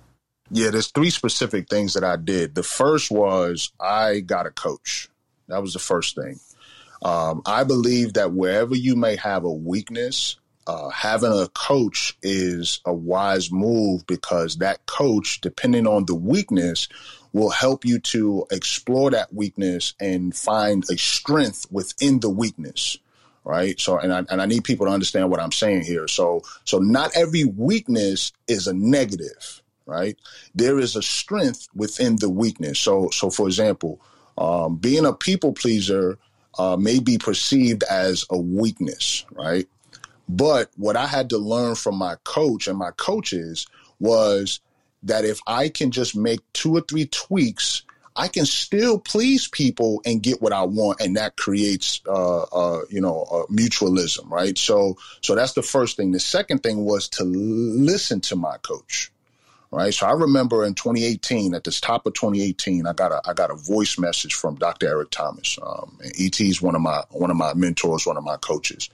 Yeah, 0.51 0.69
there's 0.69 0.87
three 0.87 1.09
specific 1.09 1.69
things 1.69 1.95
that 1.95 2.03
I 2.03 2.17
did. 2.17 2.53
The 2.53 2.63
first 2.63 3.09
was 3.09 3.71
I 3.79 4.19
got 4.19 4.45
a 4.45 4.51
coach. 4.51 5.09
That 5.47 5.61
was 5.61 5.73
the 5.73 5.79
first 5.79 6.15
thing. 6.15 6.39
Um, 7.01 7.41
I 7.45 7.63
believe 7.63 8.13
that 8.13 8.33
wherever 8.33 8.75
you 8.75 8.95
may 8.95 9.15
have 9.15 9.43
a 9.43 9.51
weakness, 9.51 10.37
uh, 10.67 10.89
having 10.89 11.31
a 11.31 11.47
coach 11.49 12.17
is 12.21 12.79
a 12.85 12.93
wise 12.93 13.51
move 13.51 14.05
because 14.05 14.57
that 14.57 14.85
coach, 14.85 15.41
depending 15.41 15.87
on 15.87 16.05
the 16.05 16.15
weakness, 16.15 16.87
will 17.33 17.49
help 17.49 17.85
you 17.85 17.99
to 17.99 18.45
explore 18.51 19.11
that 19.11 19.33
weakness 19.33 19.95
and 19.99 20.35
find 20.35 20.83
a 20.89 20.97
strength 20.97 21.65
within 21.71 22.19
the 22.19 22.29
weakness 22.29 22.97
right 23.43 23.79
so 23.79 23.97
and 23.97 24.13
I, 24.13 24.19
and 24.29 24.39
I 24.39 24.45
need 24.45 24.65
people 24.65 24.85
to 24.85 24.91
understand 24.91 25.31
what 25.31 25.39
i'm 25.39 25.51
saying 25.51 25.81
here 25.81 26.07
so 26.07 26.43
so 26.63 26.77
not 26.77 27.09
every 27.15 27.43
weakness 27.43 28.33
is 28.47 28.67
a 28.67 28.73
negative 28.73 29.61
right? 29.91 30.17
There 30.55 30.79
is 30.79 30.95
a 30.95 31.01
strength 31.01 31.67
within 31.75 32.15
the 32.15 32.29
weakness. 32.29 32.79
So, 32.79 33.09
so 33.09 33.29
for 33.29 33.47
example, 33.47 34.01
um, 34.37 34.77
being 34.77 35.05
a 35.05 35.13
people 35.13 35.53
pleaser 35.53 36.17
uh, 36.57 36.77
may 36.77 36.99
be 36.99 37.17
perceived 37.17 37.83
as 37.83 38.25
a 38.29 38.37
weakness, 38.37 39.25
right? 39.31 39.67
But 40.27 40.69
what 40.77 40.95
I 40.95 41.07
had 41.07 41.29
to 41.31 41.37
learn 41.37 41.75
from 41.75 41.95
my 41.95 42.15
coach 42.23 42.67
and 42.67 42.77
my 42.77 42.91
coaches 42.91 43.67
was 43.99 44.59
that 45.03 45.25
if 45.25 45.39
I 45.47 45.69
can 45.69 45.91
just 45.91 46.15
make 46.15 46.39
two 46.53 46.75
or 46.75 46.81
three 46.81 47.07
tweaks, 47.07 47.83
I 48.15 48.27
can 48.27 48.45
still 48.45 48.99
please 48.99 49.47
people 49.47 50.01
and 50.05 50.21
get 50.21 50.41
what 50.41 50.53
I 50.53 50.63
want, 50.63 50.99
and 50.99 51.15
that 51.17 51.37
creates, 51.37 52.01
uh, 52.07 52.41
uh, 52.43 52.81
you 52.89 53.01
know, 53.01 53.25
uh, 53.31 53.51
mutualism, 53.51 54.29
right? 54.29 54.57
So, 54.57 54.97
so 55.21 55.33
that's 55.35 55.53
the 55.53 55.61
first 55.61 55.97
thing. 55.97 56.11
The 56.11 56.19
second 56.19 56.61
thing 56.61 56.83
was 56.83 57.07
to 57.09 57.23
listen 57.23 58.21
to 58.21 58.35
my 58.35 58.57
coach, 58.57 59.10
right? 59.71 59.93
So 59.93 60.05
I 60.05 60.11
remember 60.11 60.65
in 60.65 60.75
2018, 60.75 61.53
at 61.55 61.63
the 61.63 61.71
top 61.71 62.05
of 62.05 62.13
2018, 62.13 62.85
I 62.85 62.93
got 62.93 63.11
a 63.11 63.21
I 63.27 63.33
got 63.33 63.51
a 63.51 63.55
voice 63.55 63.97
message 63.97 64.33
from 64.33 64.55
Dr. 64.55 64.87
Eric 64.87 65.09
Thomas. 65.11 65.57
Um, 65.61 65.97
ET 66.03 66.39
is 66.39 66.61
one 66.61 66.75
of 66.75 66.81
my 66.81 67.03
one 67.09 67.31
of 67.31 67.37
my 67.37 67.53
mentors, 67.53 68.05
one 68.05 68.17
of 68.17 68.23
my 68.23 68.37
coaches, 68.37 68.89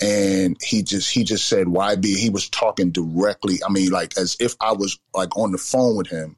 and 0.00 0.56
he 0.62 0.82
just 0.82 1.12
he 1.12 1.24
just 1.24 1.46
said 1.46 1.66
YB. 1.66 2.16
He 2.16 2.30
was 2.30 2.48
talking 2.48 2.90
directly. 2.90 3.60
I 3.64 3.70
mean, 3.70 3.90
like 3.90 4.16
as 4.16 4.36
if 4.40 4.56
I 4.60 4.72
was 4.72 4.98
like 5.14 5.36
on 5.36 5.52
the 5.52 5.58
phone 5.58 5.96
with 5.96 6.08
him, 6.08 6.36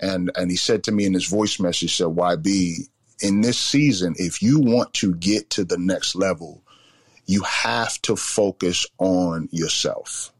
and 0.00 0.30
and 0.36 0.50
he 0.50 0.56
said 0.56 0.84
to 0.84 0.92
me 0.92 1.04
in 1.04 1.14
his 1.14 1.26
voice 1.26 1.58
message, 1.58 1.96
said 1.96 2.06
"Why 2.06 2.36
YB. 2.36 2.88
In 3.20 3.40
this 3.40 3.58
season, 3.58 4.14
if 4.16 4.42
you 4.42 4.60
want 4.60 4.94
to 4.94 5.12
get 5.12 5.50
to 5.50 5.64
the 5.64 5.76
next 5.76 6.14
level, 6.14 6.62
you 7.26 7.42
have 7.42 8.00
to 8.02 8.14
focus 8.14 8.86
on 8.98 9.48
yourself. 9.50 10.32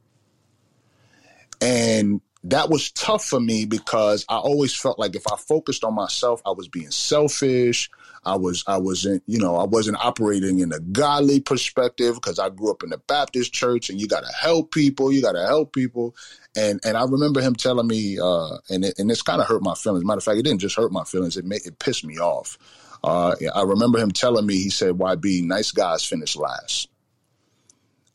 And 1.61 2.21
that 2.51 2.71
was 2.71 2.91
tough 2.93 3.25
for 3.25 3.41
me 3.41 3.67
because 3.67 4.25
I 4.29 4.37
always 4.37 4.75
felt 4.75 4.99
like 4.99 5.15
if 5.15 5.27
I 5.31 5.37
focused 5.37 5.85
on 5.85 5.95
myself, 5.95 6.41
I 6.47 6.51
was 6.51 6.67
being 6.67 6.91
selfish. 6.91 7.91
I 8.25 8.37
was 8.37 8.65
I 8.67 8.79
wasn't 8.79 9.23
you 9.27 9.39
know 9.39 9.57
I 9.57 9.65
wasn't 9.65 9.99
operating 10.05 10.59
in 10.59 10.73
a 10.73 10.81
godly 10.81 11.41
perspective 11.41 12.15
because 12.15 12.39
I 12.39 12.49
grew 12.49 12.71
up 12.71 12.83
in 12.83 12.91
the 12.91 12.99
Baptist 12.99 13.53
church 13.53 13.91
and 13.91 14.01
you 14.01 14.09
got 14.09 14.25
to 14.25 14.33
help 14.33 14.73
people, 14.73 15.13
you 15.13 15.23
got 15.23 15.33
to 15.33 15.47
help 15.47 15.73
people, 15.73 16.17
and 16.57 16.81
and 16.85 16.97
I 16.97 17.05
remember 17.05 17.41
him 17.41 17.55
telling 17.55 17.87
me, 17.87 18.19
uh, 18.19 18.57
and 18.71 18.85
it, 18.85 18.99
and 18.99 19.11
it's 19.11 19.23
kind 19.23 19.41
of 19.41 19.47
hurt 19.47 19.63
my 19.63 19.75
feelings. 19.75 20.05
Matter 20.05 20.19
of 20.19 20.25
fact, 20.25 20.39
it 20.39 20.43
didn't 20.43 20.61
just 20.61 20.77
hurt 20.77 20.93
my 20.93 21.05
feelings; 21.05 21.37
it 21.37 21.45
made, 21.45 21.67
it 21.67 21.79
pissed 21.79 22.05
me 22.05 22.19
off. 22.19 22.59
Uh, 23.05 23.37
I 23.55 23.63
remember 23.63 23.99
him 23.99 24.11
telling 24.11 24.47
me, 24.47 24.55
he 24.55 24.71
said, 24.71 24.95
"YB, 24.95 25.45
nice 25.45 25.71
guys 25.71 26.05
finish 26.05 26.35
last," 26.35 26.89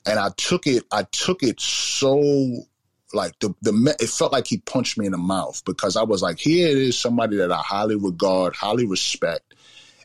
and 0.06 0.20
I 0.20 0.30
took 0.38 0.68
it. 0.68 0.84
I 0.92 1.04
took 1.04 1.44
it 1.44 1.62
so 1.62 2.66
like 3.14 3.38
the 3.40 3.54
the 3.62 3.96
it 4.00 4.10
felt 4.10 4.32
like 4.32 4.48
he 4.48 4.58
punched 4.60 4.98
me 4.98 5.06
in 5.06 5.12
the 5.12 5.18
mouth 5.18 5.64
because 5.66 5.96
I 5.96 6.04
was 6.04 6.22
like, 6.22 6.40
here 6.40 6.68
it 6.70 6.78
is, 6.78 6.98
somebody 6.98 7.38
that 7.38 7.52
I 7.52 7.58
highly 7.58 7.96
regard, 7.96 8.56
highly 8.56 8.86
respect, 8.86 9.54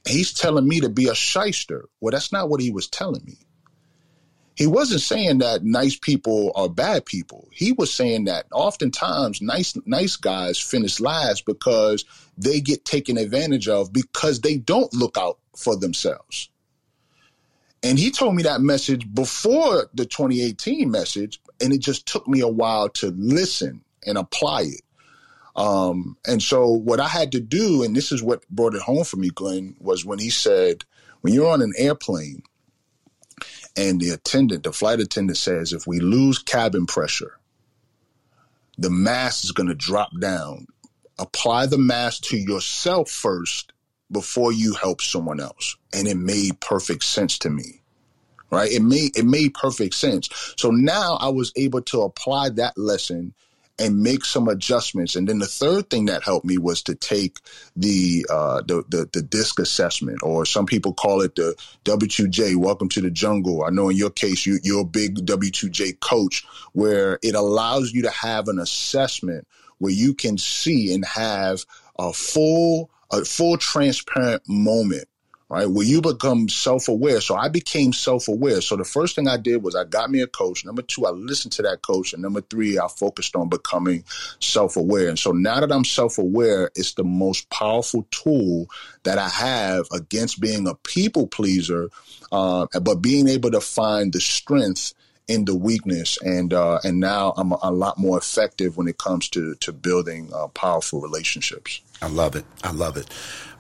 and 0.07 0.15
he's 0.15 0.33
telling 0.33 0.69
me 0.69 0.81
to 0.81 0.89
be 0.89 1.09
a 1.09 1.15
shyster. 1.15 1.89
Well, 2.01 2.13
that's 2.13 2.33
not 2.33 2.49
what 2.49 2.61
he 2.61 2.71
was 2.71 2.89
telling 2.89 3.25
me. 3.25 3.39
He 4.59 4.67
wasn't 4.67 5.03
saying 5.03 5.39
that 5.39 5.63
nice 5.63 5.97
people 5.97 6.51
are 6.57 6.69
bad 6.69 7.07
people. 7.07 7.49
He 7.53 7.71
was 7.71 7.95
saying 7.95 8.25
that 8.25 8.47
oftentimes 8.51 9.41
nice 9.41 9.77
nice 9.87 10.17
guys 10.17 10.59
finish 10.59 10.99
last 10.99 11.47
because 11.47 12.05
they 12.37 12.61
get 12.61 12.85
taken 12.85 13.19
advantage 13.19 13.69
of 13.69 13.93
because 13.93 14.41
they 14.41 14.57
don't 14.57 14.93
look 14.93 15.17
out 15.17 15.39
for 15.57 15.77
themselves. 15.77 16.51
And 17.83 17.99
he 17.99 18.11
told 18.11 18.35
me 18.35 18.43
that 18.43 18.61
message 18.61 19.13
before 19.15 19.89
the 19.95 20.05
2018 20.05 20.91
message, 20.91 21.41
and 21.61 21.73
it 21.73 21.81
just 21.81 22.07
took 22.07 22.27
me 22.29 22.41
a 22.41 22.49
while 22.49 22.89
to 22.91 23.09
listen 23.17 23.83
and 24.07 24.19
apply 24.19 24.63
it. 24.63 24.83
Um, 25.57 26.17
and 26.27 26.41
so 26.41 26.69
what 26.69 27.01
I 27.01 27.09
had 27.09 27.33
to 27.33 27.41
do, 27.41 27.83
and 27.83 27.95
this 27.97 28.13
is 28.13 28.23
what 28.23 28.49
brought 28.49 28.75
it 28.75 28.83
home 28.83 29.05
for 29.05 29.17
me, 29.17 29.31
Glenn, 29.31 29.77
was 29.81 30.05
when 30.05 30.21
he 30.21 30.31
said, 30.31 30.85
when 31.21 31.35
you're 31.35 31.51
on 31.51 31.63
an 31.63 31.73
airplane 31.77 32.43
and 33.77 34.01
the 34.01 34.11
attendant, 34.11 34.63
the 34.63 34.73
flight 34.73 35.01
attendant 35.01 35.37
says, 35.37 35.73
if 35.73 35.87
we 35.87 35.99
lose 35.99 36.39
cabin 36.39 36.87
pressure, 36.87 37.39
the 38.77 38.91
mask 38.91 39.45
is 39.45 39.53
going 39.53 39.69
to 39.69 39.75
drop 39.75 40.11
down. 40.21 40.69
Apply 41.19 41.67
the 41.67 41.79
mask 41.79 42.23
to 42.25 42.37
yourself 42.37 43.11
first 43.11 43.73
before 44.11 44.53
you 44.53 44.75
help 44.75 45.03
someone 45.03 45.41
else. 45.41 45.77
And 45.93 46.07
it 46.07 46.17
made 46.17 46.61
perfect 46.61 47.03
sense 47.03 47.37
to 47.41 47.51
me. 47.51 47.78
Right? 48.51 48.71
It 48.73 48.83
made 48.83 49.17
it 49.17 49.27
made 49.27 49.55
perfect 49.55 49.95
sense. 49.95 50.29
So 50.57 50.71
now 50.71 51.19
I 51.21 51.29
was 51.29 51.53
able 51.57 51.83
to 51.83 52.03
apply 52.03 52.51
that 52.51 52.79
lesson 52.79 53.35
and 53.79 54.03
make 54.03 54.25
some 54.25 54.49
adjustments. 54.49 55.15
And 55.15 55.29
then 55.29 55.39
the 55.39 55.47
third 55.47 55.89
thing 55.89 56.07
that 56.07 56.25
helped 56.25 56.45
me 56.45 56.59
was 56.59 56.83
to 56.83 56.95
take 56.95 57.39
the 57.77 58.27
uh, 58.29 58.63
the, 58.63 58.85
the, 58.89 59.09
the 59.13 59.23
disc 59.23 59.59
assessment, 59.59 60.19
or 60.23 60.45
some 60.45 60.67
people 60.67 60.95
call 60.95 61.23
it 61.23 61.37
the 61.37 61.55
W2J. 61.85 62.57
Welcome 62.57 62.89
to 62.91 63.01
the 63.01 63.11
jungle. 63.11 63.65
I 63.65 63.71
know 63.71 63.89
in 63.89 63.97
your 63.97 64.11
case 64.11 64.47
you 64.47 64.59
you're 64.63 64.83
a 64.83 64.85
big 64.85 65.25
W2J 65.27 66.01
coach, 66.01 66.45
where 66.73 67.19
it 67.23 67.35
allows 67.35 67.93
you 67.93 68.03
to 68.03 68.11
have 68.11 68.49
an 68.49 68.59
assessment 68.59 69.47
where 69.79 69.93
you 69.93 70.15
can 70.15 70.39
see 70.39 70.93
and 70.93 71.05
have 71.05 71.65
a 71.99 72.13
full 72.13 72.91
a 73.11 73.25
full 73.25 73.57
transparent 73.57 74.43
moment 74.49 75.09
right? 75.49 75.67
Where 75.69 75.87
you 75.87 76.01
become 76.03 76.49
self 76.49 76.89
aware. 76.89 77.21
So 77.21 77.35
I 77.35 77.49
became 77.49 77.93
self 77.93 78.29
aware. 78.29 78.61
So 78.61 78.77
the 78.77 78.85
first 78.85 79.15
thing 79.15 79.29
I 79.29 79.37
did 79.37 79.63
was 79.63 79.75
I 79.75 79.85
got 79.85 80.11
me 80.11 80.21
a 80.21 80.27
coach. 80.27 80.65
Number 80.65 80.83
two, 80.83 81.07
I 81.07 81.11
listened 81.11 81.53
to 81.53 81.63
that 81.63 81.83
coach. 81.83 82.13
And 82.13 82.23
number 82.23 82.41
three, 82.41 82.79
I 82.79 82.89
focused 82.89 83.35
on 83.35 83.49
becoming 83.49 84.05
self 84.41 84.77
aware. 84.77 85.09
And 85.09 85.19
so 85.19 85.33
now 85.33 85.61
that 85.61 85.73
I'm 85.73 85.85
self 85.85 86.19
aware, 86.19 86.71
it's 86.75 86.95
the 86.95 87.05
most 87.05 87.49
powerful 87.51 88.07
tool 88.11 88.69
that 89.05 89.19
I 89.19 89.29
have 89.29 89.87
against 89.93 90.41
being 90.41 90.67
a 90.69 90.75
people 90.75 91.27
pleaser, 91.27 91.89
uh, 92.31 92.67
but 92.83 92.97
being 92.97 93.29
able 93.29 93.51
to 93.51 93.61
find 93.61 94.13
the 94.13 94.21
strength 94.21 94.95
in 95.29 95.45
the 95.45 95.55
weakness, 95.55 96.19
and 96.23 96.55
uh, 96.55 96.81
and 96.83 97.01
now 97.01 97.35
I'm 97.37 97.53
a, 97.53 97.59
a, 97.65 97.71
lot 97.71 97.99
more 97.99 98.17
effective 98.17 98.79
when 98.79 98.89
it 98.89 98.97
comes 98.97 99.29
to 99.31 99.55
to 99.57 99.73
building 99.73 100.31
uh, 100.35 100.49
powerful 100.49 101.03
relationships. 101.03 101.83
I 102.01 102.09
love 102.09 102.37
it. 102.37 102.45
I 102.63 102.71
love 102.71 102.97
it. 102.97 103.09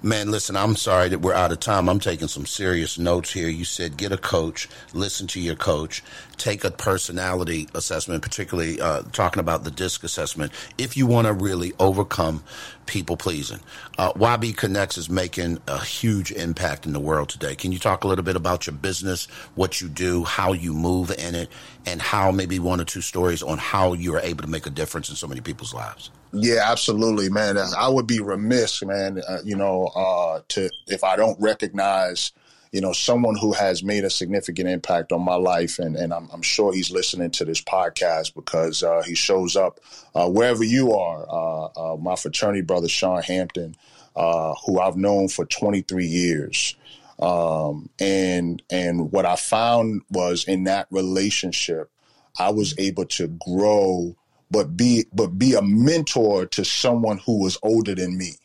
Man, 0.00 0.30
listen, 0.30 0.56
I'm 0.56 0.76
sorry 0.76 1.08
that 1.08 1.18
we're 1.22 1.34
out 1.34 1.50
of 1.50 1.58
time. 1.58 1.88
I'm 1.88 1.98
taking 1.98 2.28
some 2.28 2.46
serious 2.46 3.00
notes 3.00 3.32
here. 3.32 3.48
You 3.48 3.64
said 3.64 3.96
get 3.96 4.12
a 4.12 4.16
coach, 4.16 4.68
listen 4.94 5.26
to 5.28 5.40
your 5.40 5.56
coach, 5.56 6.04
take 6.36 6.62
a 6.62 6.70
personality 6.70 7.68
assessment, 7.74 8.22
particularly 8.22 8.80
uh, 8.80 9.02
talking 9.10 9.40
about 9.40 9.64
the 9.64 9.72
DISC 9.72 10.04
assessment, 10.04 10.52
if 10.78 10.96
you 10.96 11.04
want 11.04 11.26
to 11.26 11.32
really 11.32 11.72
overcome 11.80 12.44
people 12.86 13.16
pleasing. 13.16 13.58
Uh, 13.98 14.12
YB 14.12 14.56
Connects 14.56 14.98
is 14.98 15.10
making 15.10 15.58
a 15.66 15.84
huge 15.84 16.30
impact 16.30 16.86
in 16.86 16.92
the 16.92 17.00
world 17.00 17.28
today. 17.28 17.56
Can 17.56 17.72
you 17.72 17.80
talk 17.80 18.04
a 18.04 18.06
little 18.06 18.24
bit 18.24 18.36
about 18.36 18.68
your 18.68 18.76
business, 18.76 19.26
what 19.56 19.80
you 19.80 19.88
do, 19.88 20.22
how 20.22 20.52
you 20.52 20.72
move 20.72 21.10
in 21.10 21.34
it, 21.34 21.50
and 21.86 22.00
how 22.00 22.30
maybe 22.30 22.60
one 22.60 22.80
or 22.80 22.84
two 22.84 23.00
stories 23.00 23.42
on 23.42 23.58
how 23.58 23.94
you 23.94 24.14
are 24.14 24.20
able 24.20 24.42
to 24.42 24.48
make 24.48 24.66
a 24.66 24.70
difference 24.70 25.08
in 25.08 25.16
so 25.16 25.26
many 25.26 25.40
people's 25.40 25.74
lives? 25.74 26.10
Yeah, 26.32 26.62
absolutely, 26.70 27.30
man. 27.30 27.56
I 27.58 27.88
would 27.88 28.06
be 28.06 28.20
remiss, 28.20 28.82
man, 28.84 29.22
uh, 29.26 29.38
you 29.44 29.56
know, 29.56 29.86
uh, 29.86 30.42
to 30.48 30.70
if 30.86 31.02
I 31.02 31.16
don't 31.16 31.40
recognize, 31.40 32.32
you 32.70 32.82
know, 32.82 32.92
someone 32.92 33.36
who 33.36 33.52
has 33.52 33.82
made 33.82 34.04
a 34.04 34.10
significant 34.10 34.68
impact 34.68 35.10
on 35.10 35.22
my 35.22 35.36
life, 35.36 35.78
and 35.78 35.96
and 35.96 36.12
I'm, 36.12 36.28
I'm 36.30 36.42
sure 36.42 36.72
he's 36.72 36.90
listening 36.90 37.30
to 37.32 37.44
this 37.46 37.62
podcast 37.62 38.34
because 38.34 38.82
uh, 38.82 39.02
he 39.06 39.14
shows 39.14 39.56
up 39.56 39.80
uh, 40.14 40.28
wherever 40.28 40.62
you 40.62 40.92
are. 40.92 41.26
Uh, 41.28 41.94
uh, 41.94 41.96
my 41.96 42.14
fraternity 42.14 42.60
brother 42.60 42.88
Sean 42.88 43.22
Hampton, 43.22 43.74
who 44.14 44.80
I've 44.80 44.96
known 44.96 45.28
for 45.28 45.46
23 45.46 46.06
years. 46.06 46.76
Um, 47.20 47.88
and 47.98 48.62
and 48.70 49.10
what 49.10 49.24
I 49.26 49.36
found 49.36 50.02
was 50.10 50.44
in 50.44 50.64
that 50.64 50.86
relationship, 50.90 51.90
I 52.38 52.50
was 52.50 52.74
able 52.78 53.06
to 53.06 53.28
grow 53.28 54.14
but 54.50 54.76
be 54.76 55.06
but 55.12 55.38
be 55.38 55.54
a 55.54 55.62
mentor 55.62 56.46
to 56.46 56.64
someone 56.64 57.18
who 57.18 57.40
was 57.42 57.58
older 57.62 57.94
than 57.94 58.16
me 58.16 58.36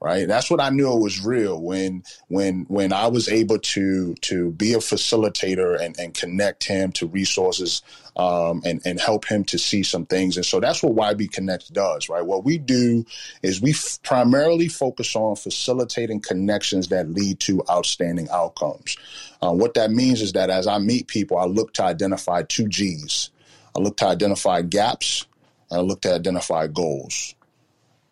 right? 0.00 0.28
That's 0.28 0.50
what 0.50 0.60
i 0.60 0.70
knew 0.70 0.92
it 0.92 1.00
was 1.00 1.24
real 1.24 1.60
when 1.60 2.02
when 2.28 2.66
when 2.68 2.92
i 2.92 3.06
was 3.06 3.28
able 3.28 3.58
to 3.58 4.14
to 4.14 4.52
be 4.52 4.74
a 4.74 4.78
facilitator 4.78 5.80
and, 5.80 5.98
and 5.98 6.14
connect 6.14 6.64
him 6.64 6.92
to 6.92 7.06
resources 7.06 7.82
um, 8.16 8.62
and 8.64 8.80
and 8.84 9.00
help 9.00 9.24
him 9.26 9.44
to 9.44 9.58
see 9.58 9.82
some 9.82 10.06
things. 10.06 10.36
And 10.36 10.46
so 10.46 10.60
that's 10.60 10.82
what 10.82 10.94
yb 10.94 11.30
connect 11.32 11.72
does 11.72 12.08
right? 12.08 12.24
What 12.24 12.44
we 12.44 12.58
do 12.58 13.04
is 13.42 13.60
we 13.60 13.70
f- 13.70 13.98
primarily 14.02 14.68
focus 14.68 15.14
on 15.16 15.36
facilitating 15.36 16.20
connections 16.20 16.88
that 16.88 17.10
lead 17.10 17.40
to 17.40 17.62
outstanding 17.70 18.28
outcomes. 18.30 18.96
Uh, 19.42 19.52
what 19.52 19.74
that 19.74 19.90
means 19.90 20.20
is 20.20 20.32
that 20.32 20.50
as 20.50 20.66
i 20.66 20.78
meet 20.78 21.08
people 21.08 21.38
i 21.38 21.44
look 21.44 21.72
to 21.74 21.82
identify 21.82 22.42
two 22.42 22.68
g's. 22.68 23.30
I 23.76 23.80
look 23.80 23.96
to 23.98 24.06
identify 24.06 24.62
gaps 24.62 25.26
I 25.70 25.80
look 25.80 26.02
to 26.02 26.14
identify 26.14 26.66
goals. 26.66 27.34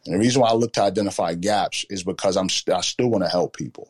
And 0.04 0.14
the 0.14 0.18
reason 0.18 0.42
why 0.42 0.50
I 0.50 0.54
look 0.54 0.72
to 0.74 0.82
identify 0.82 1.34
gaps 1.34 1.84
is 1.90 2.02
because 2.02 2.36
I'm 2.36 2.48
st- 2.48 2.76
I 2.76 2.80
still 2.80 3.08
want 3.08 3.24
to 3.24 3.30
help 3.30 3.56
people. 3.56 3.88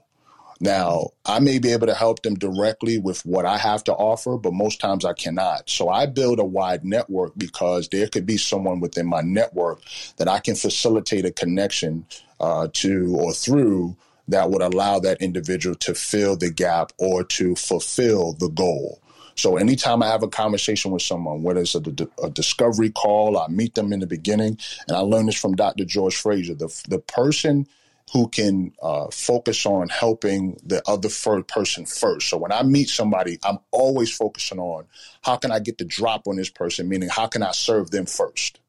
Now, 0.58 1.10
I 1.26 1.38
may 1.40 1.58
be 1.58 1.72
able 1.72 1.86
to 1.86 1.94
help 1.94 2.22
them 2.22 2.34
directly 2.34 2.96
with 2.96 3.24
what 3.26 3.44
I 3.44 3.58
have 3.58 3.84
to 3.84 3.92
offer, 3.92 4.38
but 4.38 4.54
most 4.54 4.80
times 4.80 5.04
I 5.04 5.12
cannot. 5.12 5.68
So 5.68 5.90
I 5.90 6.06
build 6.06 6.38
a 6.38 6.44
wide 6.44 6.82
network 6.82 7.32
because 7.36 7.88
there 7.88 8.08
could 8.08 8.24
be 8.24 8.38
someone 8.38 8.80
within 8.80 9.06
my 9.06 9.20
network 9.20 9.80
that 10.16 10.28
I 10.28 10.38
can 10.38 10.54
facilitate 10.54 11.26
a 11.26 11.30
connection 11.30 12.06
uh, 12.40 12.68
to 12.72 13.16
or 13.18 13.34
through 13.34 13.96
that 14.28 14.50
would 14.50 14.62
allow 14.62 14.98
that 15.00 15.20
individual 15.20 15.76
to 15.76 15.94
fill 15.94 16.36
the 16.36 16.50
gap 16.50 16.92
or 16.98 17.22
to 17.22 17.54
fulfill 17.54 18.32
the 18.32 18.48
goal. 18.48 19.00
So 19.36 19.56
anytime 19.56 20.02
I 20.02 20.08
have 20.08 20.22
a 20.22 20.28
conversation 20.28 20.90
with 20.90 21.02
someone, 21.02 21.42
whether 21.42 21.60
it's 21.60 21.74
a, 21.74 21.82
a 22.22 22.30
discovery 22.30 22.90
call, 22.90 23.38
I 23.38 23.48
meet 23.48 23.74
them 23.74 23.92
in 23.92 24.00
the 24.00 24.06
beginning, 24.06 24.58
and 24.88 24.96
I 24.96 25.00
learned 25.00 25.28
this 25.28 25.40
from 25.40 25.54
Dr. 25.54 25.84
George 25.84 26.16
Fraser. 26.16 26.54
The 26.54 26.68
the 26.88 26.98
person 26.98 27.66
who 28.12 28.28
can 28.28 28.72
uh, 28.82 29.08
focus 29.10 29.66
on 29.66 29.88
helping 29.88 30.58
the 30.64 30.80
other 30.88 31.08
first 31.08 31.48
person 31.48 31.84
first. 31.84 32.28
So 32.28 32.36
when 32.36 32.52
I 32.52 32.62
meet 32.62 32.88
somebody, 32.88 33.38
I'm 33.44 33.58
always 33.72 34.14
focusing 34.14 34.60
on 34.60 34.84
how 35.22 35.36
can 35.36 35.50
I 35.50 35.58
get 35.58 35.78
the 35.78 35.84
drop 35.84 36.28
on 36.28 36.36
this 36.36 36.50
person, 36.50 36.88
meaning 36.88 37.08
how 37.08 37.26
can 37.26 37.42
I 37.42 37.50
serve 37.50 37.90
them 37.90 38.06
first. 38.06 38.60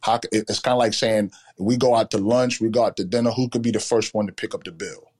How, 0.00 0.18
it's 0.32 0.58
kind 0.58 0.72
of 0.72 0.78
like 0.78 0.94
saying 0.94 1.30
we 1.58 1.76
go 1.76 1.94
out 1.94 2.10
to 2.10 2.18
lunch, 2.18 2.60
we 2.60 2.70
go 2.70 2.84
out 2.84 2.96
to 2.96 3.04
dinner. 3.04 3.30
Who 3.30 3.48
could 3.48 3.62
be 3.62 3.70
the 3.70 3.80
first 3.80 4.14
one 4.14 4.26
to 4.26 4.32
pick 4.32 4.52
up 4.52 4.64
the 4.64 4.72
bill? 4.72 5.11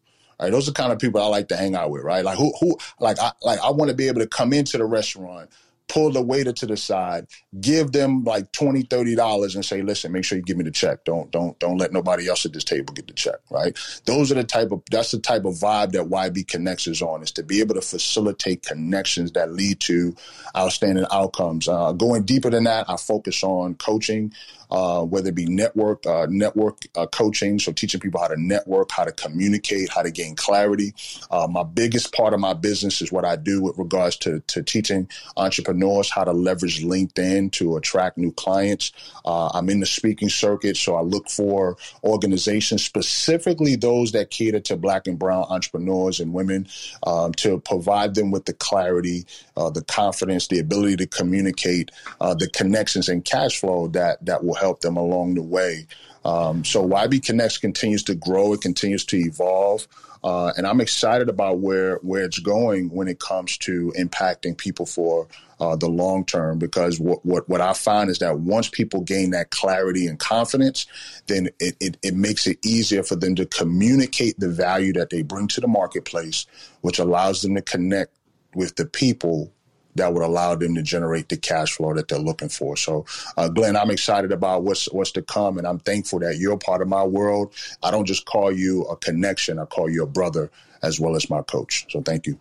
Those 0.50 0.68
are 0.68 0.72
the 0.72 0.80
kind 0.80 0.92
of 0.92 0.98
people 0.98 1.20
I 1.20 1.26
like 1.26 1.48
to 1.48 1.56
hang 1.56 1.74
out 1.74 1.90
with, 1.90 2.02
right? 2.02 2.24
Like 2.24 2.38
who 2.38 2.52
who 2.60 2.76
like 2.98 3.18
I 3.18 3.32
like 3.42 3.60
I 3.60 3.70
want 3.70 3.90
to 3.90 3.96
be 3.96 4.08
able 4.08 4.20
to 4.20 4.26
come 4.26 4.52
into 4.52 4.78
the 4.78 4.84
restaurant, 4.84 5.50
pull 5.88 6.10
the 6.10 6.22
waiter 6.22 6.52
to 6.52 6.66
the 6.66 6.76
side, 6.76 7.26
give 7.60 7.92
them 7.92 8.24
like 8.24 8.50
20 8.52 8.82
30 8.82 9.14
dollars 9.14 9.54
and 9.54 9.64
say, 9.64 9.82
"Listen, 9.82 10.12
make 10.12 10.24
sure 10.24 10.38
you 10.38 10.44
give 10.44 10.56
me 10.56 10.64
the 10.64 10.70
check. 10.70 11.04
Don't 11.04 11.30
don't 11.30 11.58
don't 11.58 11.78
let 11.78 11.92
nobody 11.92 12.28
else 12.28 12.46
at 12.46 12.52
this 12.52 12.64
table 12.64 12.94
get 12.94 13.06
the 13.06 13.12
check." 13.12 13.36
Right? 13.50 13.76
Those 14.06 14.32
are 14.32 14.36
the 14.36 14.44
type 14.44 14.72
of 14.72 14.82
that's 14.90 15.10
the 15.10 15.18
type 15.18 15.44
of 15.44 15.54
vibe 15.54 15.92
that 15.92 16.08
YB 16.08 16.48
Connects 16.48 16.86
is 16.86 17.02
on 17.02 17.22
is 17.22 17.32
to 17.32 17.42
be 17.42 17.60
able 17.60 17.74
to 17.74 17.82
facilitate 17.82 18.62
connections 18.62 19.32
that 19.32 19.52
lead 19.52 19.80
to 19.80 20.14
outstanding 20.56 21.06
outcomes. 21.12 21.68
Uh, 21.68 21.92
going 21.92 22.24
deeper 22.24 22.50
than 22.50 22.64
that, 22.64 22.88
I 22.88 22.96
focus 22.96 23.42
on 23.44 23.74
coaching 23.74 24.32
uh, 24.72 25.04
whether 25.04 25.28
it 25.28 25.34
be 25.34 25.44
network 25.44 26.04
uh, 26.06 26.26
network 26.30 26.78
uh, 26.96 27.06
coaching, 27.06 27.58
so 27.58 27.72
teaching 27.72 28.00
people 28.00 28.18
how 28.18 28.26
to 28.26 28.40
network, 28.40 28.90
how 28.90 29.04
to 29.04 29.12
communicate, 29.12 29.90
how 29.90 30.00
to 30.00 30.10
gain 30.10 30.34
clarity. 30.34 30.94
Uh, 31.30 31.46
my 31.46 31.62
biggest 31.62 32.14
part 32.14 32.32
of 32.32 32.40
my 32.40 32.54
business 32.54 33.02
is 33.02 33.12
what 33.12 33.26
I 33.26 33.36
do 33.36 33.60
with 33.60 33.76
regards 33.76 34.16
to, 34.18 34.40
to 34.40 34.62
teaching 34.62 35.10
entrepreneurs 35.36 36.10
how 36.10 36.24
to 36.24 36.32
leverage 36.32 36.82
LinkedIn 36.82 37.52
to 37.52 37.76
attract 37.76 38.16
new 38.16 38.32
clients. 38.32 38.92
Uh, 39.26 39.50
I'm 39.52 39.68
in 39.68 39.80
the 39.80 39.86
speaking 39.86 40.30
circuit, 40.30 40.78
so 40.78 40.96
I 40.96 41.02
look 41.02 41.28
for 41.28 41.76
organizations, 42.02 42.82
specifically 42.82 43.76
those 43.76 44.12
that 44.12 44.30
cater 44.30 44.60
to 44.60 44.76
Black 44.78 45.06
and 45.06 45.18
Brown 45.18 45.44
entrepreneurs 45.50 46.18
and 46.18 46.32
women, 46.32 46.66
um, 47.06 47.32
to 47.34 47.60
provide 47.60 48.14
them 48.14 48.30
with 48.30 48.46
the 48.46 48.54
clarity, 48.54 49.26
the 49.54 49.84
confidence, 49.86 50.48
the 50.48 50.60
ability 50.60 50.96
to 50.96 51.06
communicate, 51.06 51.90
the 52.20 52.48
connections 52.54 53.10
and 53.10 53.22
cash 53.22 53.60
flow 53.60 53.88
that 53.88 54.24
that 54.24 54.42
will 54.42 54.61
help 54.62 54.80
them 54.80 54.96
along 54.96 55.34
the 55.34 55.42
way. 55.42 55.86
Um, 56.24 56.64
so 56.64 56.86
YB 56.88 57.24
Connects 57.24 57.58
continues 57.58 58.04
to 58.04 58.14
grow. 58.14 58.52
It 58.52 58.60
continues 58.60 59.04
to 59.06 59.16
evolve. 59.16 59.88
Uh, 60.24 60.52
and 60.56 60.68
I'm 60.68 60.80
excited 60.80 61.28
about 61.28 61.58
where 61.58 61.96
where 61.96 62.22
it's 62.22 62.38
going 62.38 62.90
when 62.90 63.08
it 63.08 63.18
comes 63.18 63.58
to 63.58 63.92
impacting 63.98 64.56
people 64.56 64.86
for 64.86 65.26
uh, 65.58 65.74
the 65.74 65.88
long 65.88 66.24
term. 66.24 66.60
Because 66.60 67.00
what, 67.00 67.26
what 67.26 67.48
what 67.48 67.60
I 67.60 67.72
find 67.72 68.08
is 68.08 68.20
that 68.20 68.38
once 68.38 68.68
people 68.68 69.00
gain 69.00 69.30
that 69.30 69.50
clarity 69.50 70.06
and 70.06 70.20
confidence, 70.20 70.86
then 71.26 71.48
it, 71.58 71.76
it, 71.80 71.96
it 72.02 72.14
makes 72.14 72.46
it 72.46 72.64
easier 72.64 73.02
for 73.02 73.16
them 73.16 73.34
to 73.34 73.46
communicate 73.46 74.38
the 74.38 74.48
value 74.48 74.92
that 74.92 75.10
they 75.10 75.22
bring 75.22 75.48
to 75.48 75.60
the 75.60 75.66
marketplace, 75.66 76.46
which 76.82 77.00
allows 77.00 77.42
them 77.42 77.56
to 77.56 77.62
connect 77.62 78.16
with 78.54 78.76
the 78.76 78.86
people 78.86 79.52
that 79.94 80.12
would 80.12 80.22
allow 80.22 80.54
them 80.54 80.74
to 80.74 80.82
generate 80.82 81.28
the 81.28 81.36
cash 81.36 81.72
flow 81.72 81.94
that 81.94 82.08
they're 82.08 82.18
looking 82.18 82.48
for. 82.48 82.76
So, 82.76 83.04
uh, 83.36 83.48
Glenn, 83.48 83.76
I'm 83.76 83.90
excited 83.90 84.32
about 84.32 84.62
what's 84.62 84.90
what's 84.92 85.10
to 85.12 85.22
come, 85.22 85.58
and 85.58 85.66
I'm 85.66 85.78
thankful 85.80 86.18
that 86.20 86.38
you're 86.38 86.58
part 86.58 86.82
of 86.82 86.88
my 86.88 87.04
world. 87.04 87.52
I 87.82 87.90
don't 87.90 88.06
just 88.06 88.24
call 88.24 88.52
you 88.52 88.84
a 88.84 88.96
connection; 88.96 89.58
I 89.58 89.64
call 89.66 89.90
you 89.90 90.02
a 90.02 90.06
brother 90.06 90.50
as 90.82 90.98
well 90.98 91.14
as 91.14 91.30
my 91.30 91.42
coach. 91.42 91.86
So, 91.90 92.00
thank 92.02 92.26
you. 92.26 92.38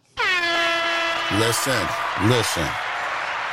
Listen, 1.40 1.88
listen. 2.28 2.68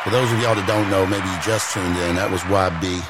For 0.04 0.10
those 0.10 0.32
of 0.32 0.38
y'all 0.40 0.54
that 0.54 0.64
don't 0.66 0.88
know, 0.90 1.06
maybe 1.06 1.26
you 1.28 1.38
just 1.42 1.74
tuned 1.74 1.96
in. 1.96 2.16
That 2.16 2.30
was 2.30 2.40
YB. 2.42 3.04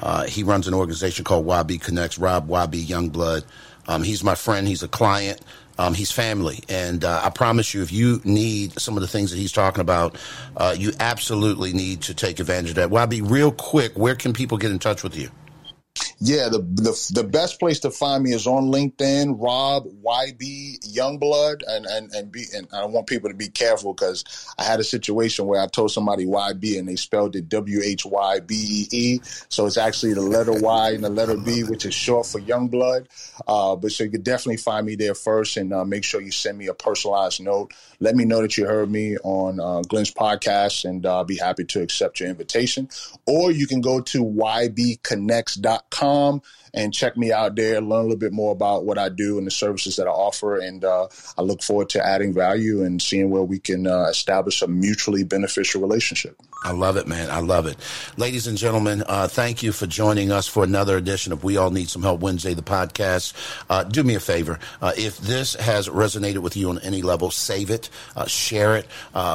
Uh, 0.00 0.24
he 0.24 0.42
runs 0.42 0.68
an 0.68 0.74
organization 0.74 1.24
called 1.24 1.46
YB 1.46 1.80
Connects. 1.80 2.18
Rob 2.18 2.48
YB 2.48 2.84
Youngblood. 2.84 3.44
Um, 3.86 4.02
he's 4.02 4.24
my 4.24 4.34
friend. 4.34 4.66
He's 4.66 4.82
a 4.82 4.88
client. 4.88 5.40
Um, 5.78 5.94
he's 5.94 6.12
family. 6.12 6.60
And 6.68 7.04
uh, 7.04 7.20
I 7.24 7.30
promise 7.30 7.74
you, 7.74 7.82
if 7.82 7.92
you 7.92 8.20
need 8.24 8.78
some 8.78 8.96
of 8.96 9.00
the 9.00 9.08
things 9.08 9.30
that 9.30 9.36
he's 9.36 9.52
talking 9.52 9.80
about, 9.80 10.16
uh, 10.56 10.74
you 10.78 10.92
absolutely 11.00 11.72
need 11.72 12.02
to 12.02 12.14
take 12.14 12.38
advantage 12.38 12.70
of 12.70 12.76
that. 12.76 12.90
Well, 12.90 13.00
I'll 13.00 13.06
be 13.08 13.22
real 13.22 13.50
quick, 13.50 13.92
where 13.96 14.14
can 14.14 14.32
people 14.32 14.56
get 14.56 14.70
in 14.70 14.78
touch 14.78 15.02
with 15.02 15.16
you? 15.16 15.30
Yeah, 16.20 16.48
the, 16.48 16.58
the 16.58 17.12
the 17.12 17.24
best 17.24 17.60
place 17.60 17.80
to 17.80 17.90
find 17.90 18.22
me 18.24 18.32
is 18.32 18.46
on 18.46 18.72
LinkedIn, 18.72 19.36
Rob 19.38 19.86
YB 20.02 20.80
Youngblood, 20.94 21.62
and 21.68 21.84
and 21.86 22.10
and 22.14 22.32
be 22.32 22.46
and 22.56 22.66
I 22.72 22.86
want 22.86 23.06
people 23.06 23.28
to 23.28 23.36
be 23.36 23.48
careful 23.48 23.92
because 23.92 24.24
I 24.58 24.64
had 24.64 24.80
a 24.80 24.84
situation 24.84 25.46
where 25.46 25.60
I 25.60 25.66
told 25.66 25.92
somebody 25.92 26.24
YB 26.24 26.78
and 26.78 26.88
they 26.88 26.96
spelled 26.96 27.36
it 27.36 27.48
W 27.50 27.80
H 27.84 28.06
Y 28.06 28.40
B 28.40 28.54
E 28.54 28.88
E, 28.90 29.20
so 29.50 29.66
it's 29.66 29.76
actually 29.76 30.14
the 30.14 30.22
letter 30.22 30.52
Y 30.52 30.90
and 30.92 31.04
the 31.04 31.10
letter 31.10 31.36
B, 31.36 31.62
which 31.62 31.84
is 31.84 31.94
short 31.94 32.26
for 32.26 32.40
Youngblood. 32.40 33.06
Uh, 33.46 33.76
but 33.76 33.92
so 33.92 34.04
you 34.04 34.10
can 34.10 34.22
definitely 34.22 34.56
find 34.56 34.86
me 34.86 34.94
there 34.96 35.14
first, 35.14 35.58
and 35.58 35.74
uh, 35.74 35.84
make 35.84 36.04
sure 36.04 36.22
you 36.22 36.32
send 36.32 36.56
me 36.56 36.68
a 36.68 36.74
personalized 36.74 37.42
note. 37.42 37.72
Let 38.00 38.16
me 38.16 38.24
know 38.24 38.40
that 38.40 38.56
you 38.56 38.66
heard 38.66 38.90
me 38.90 39.18
on 39.18 39.60
uh, 39.60 39.82
Glenn's 39.82 40.12
podcast, 40.12 40.84
and 40.88 41.04
uh, 41.04 41.18
I'll 41.18 41.24
be 41.24 41.36
happy 41.36 41.64
to 41.64 41.82
accept 41.82 42.18
your 42.20 42.30
invitation. 42.30 42.88
Or 43.26 43.50
you 43.50 43.66
can 43.66 43.80
go 43.80 44.00
to 44.00 44.24
ybconnects.com 44.24 45.83
com 45.90 46.40
and 46.74 46.92
check 46.92 47.16
me 47.16 47.32
out 47.32 47.54
there, 47.54 47.80
learn 47.80 48.00
a 48.00 48.02
little 48.02 48.16
bit 48.16 48.32
more 48.32 48.52
about 48.52 48.84
what 48.84 48.98
I 48.98 49.08
do 49.08 49.38
and 49.38 49.46
the 49.46 49.50
services 49.50 49.96
that 49.96 50.08
I 50.08 50.10
offer. 50.10 50.58
And 50.58 50.84
uh, 50.84 51.06
I 51.38 51.42
look 51.42 51.62
forward 51.62 51.88
to 51.90 52.04
adding 52.04 52.34
value 52.34 52.82
and 52.82 53.00
seeing 53.00 53.30
where 53.30 53.44
we 53.44 53.60
can 53.60 53.86
uh, 53.86 54.06
establish 54.10 54.60
a 54.60 54.66
mutually 54.66 55.22
beneficial 55.22 55.80
relationship. 55.80 56.36
I 56.64 56.72
love 56.72 56.96
it, 56.96 57.06
man. 57.06 57.30
I 57.30 57.40
love 57.40 57.66
it. 57.66 57.76
Ladies 58.16 58.46
and 58.46 58.56
gentlemen, 58.56 59.04
uh, 59.06 59.28
thank 59.28 59.62
you 59.62 59.70
for 59.70 59.86
joining 59.86 60.32
us 60.32 60.48
for 60.48 60.64
another 60.64 60.96
edition 60.96 61.32
of 61.32 61.44
We 61.44 61.58
All 61.58 61.70
Need 61.70 61.90
Some 61.90 62.02
Help 62.02 62.20
Wednesday, 62.20 62.54
the 62.54 62.62
podcast. 62.62 63.34
Uh, 63.68 63.84
do 63.84 64.02
me 64.02 64.14
a 64.14 64.20
favor. 64.20 64.58
Uh, 64.80 64.92
if 64.96 65.18
this 65.18 65.54
has 65.54 65.88
resonated 65.88 66.38
with 66.38 66.56
you 66.56 66.70
on 66.70 66.78
any 66.80 67.02
level, 67.02 67.30
save 67.30 67.70
it, 67.70 67.90
uh, 68.16 68.26
share 68.26 68.76
it, 68.76 68.86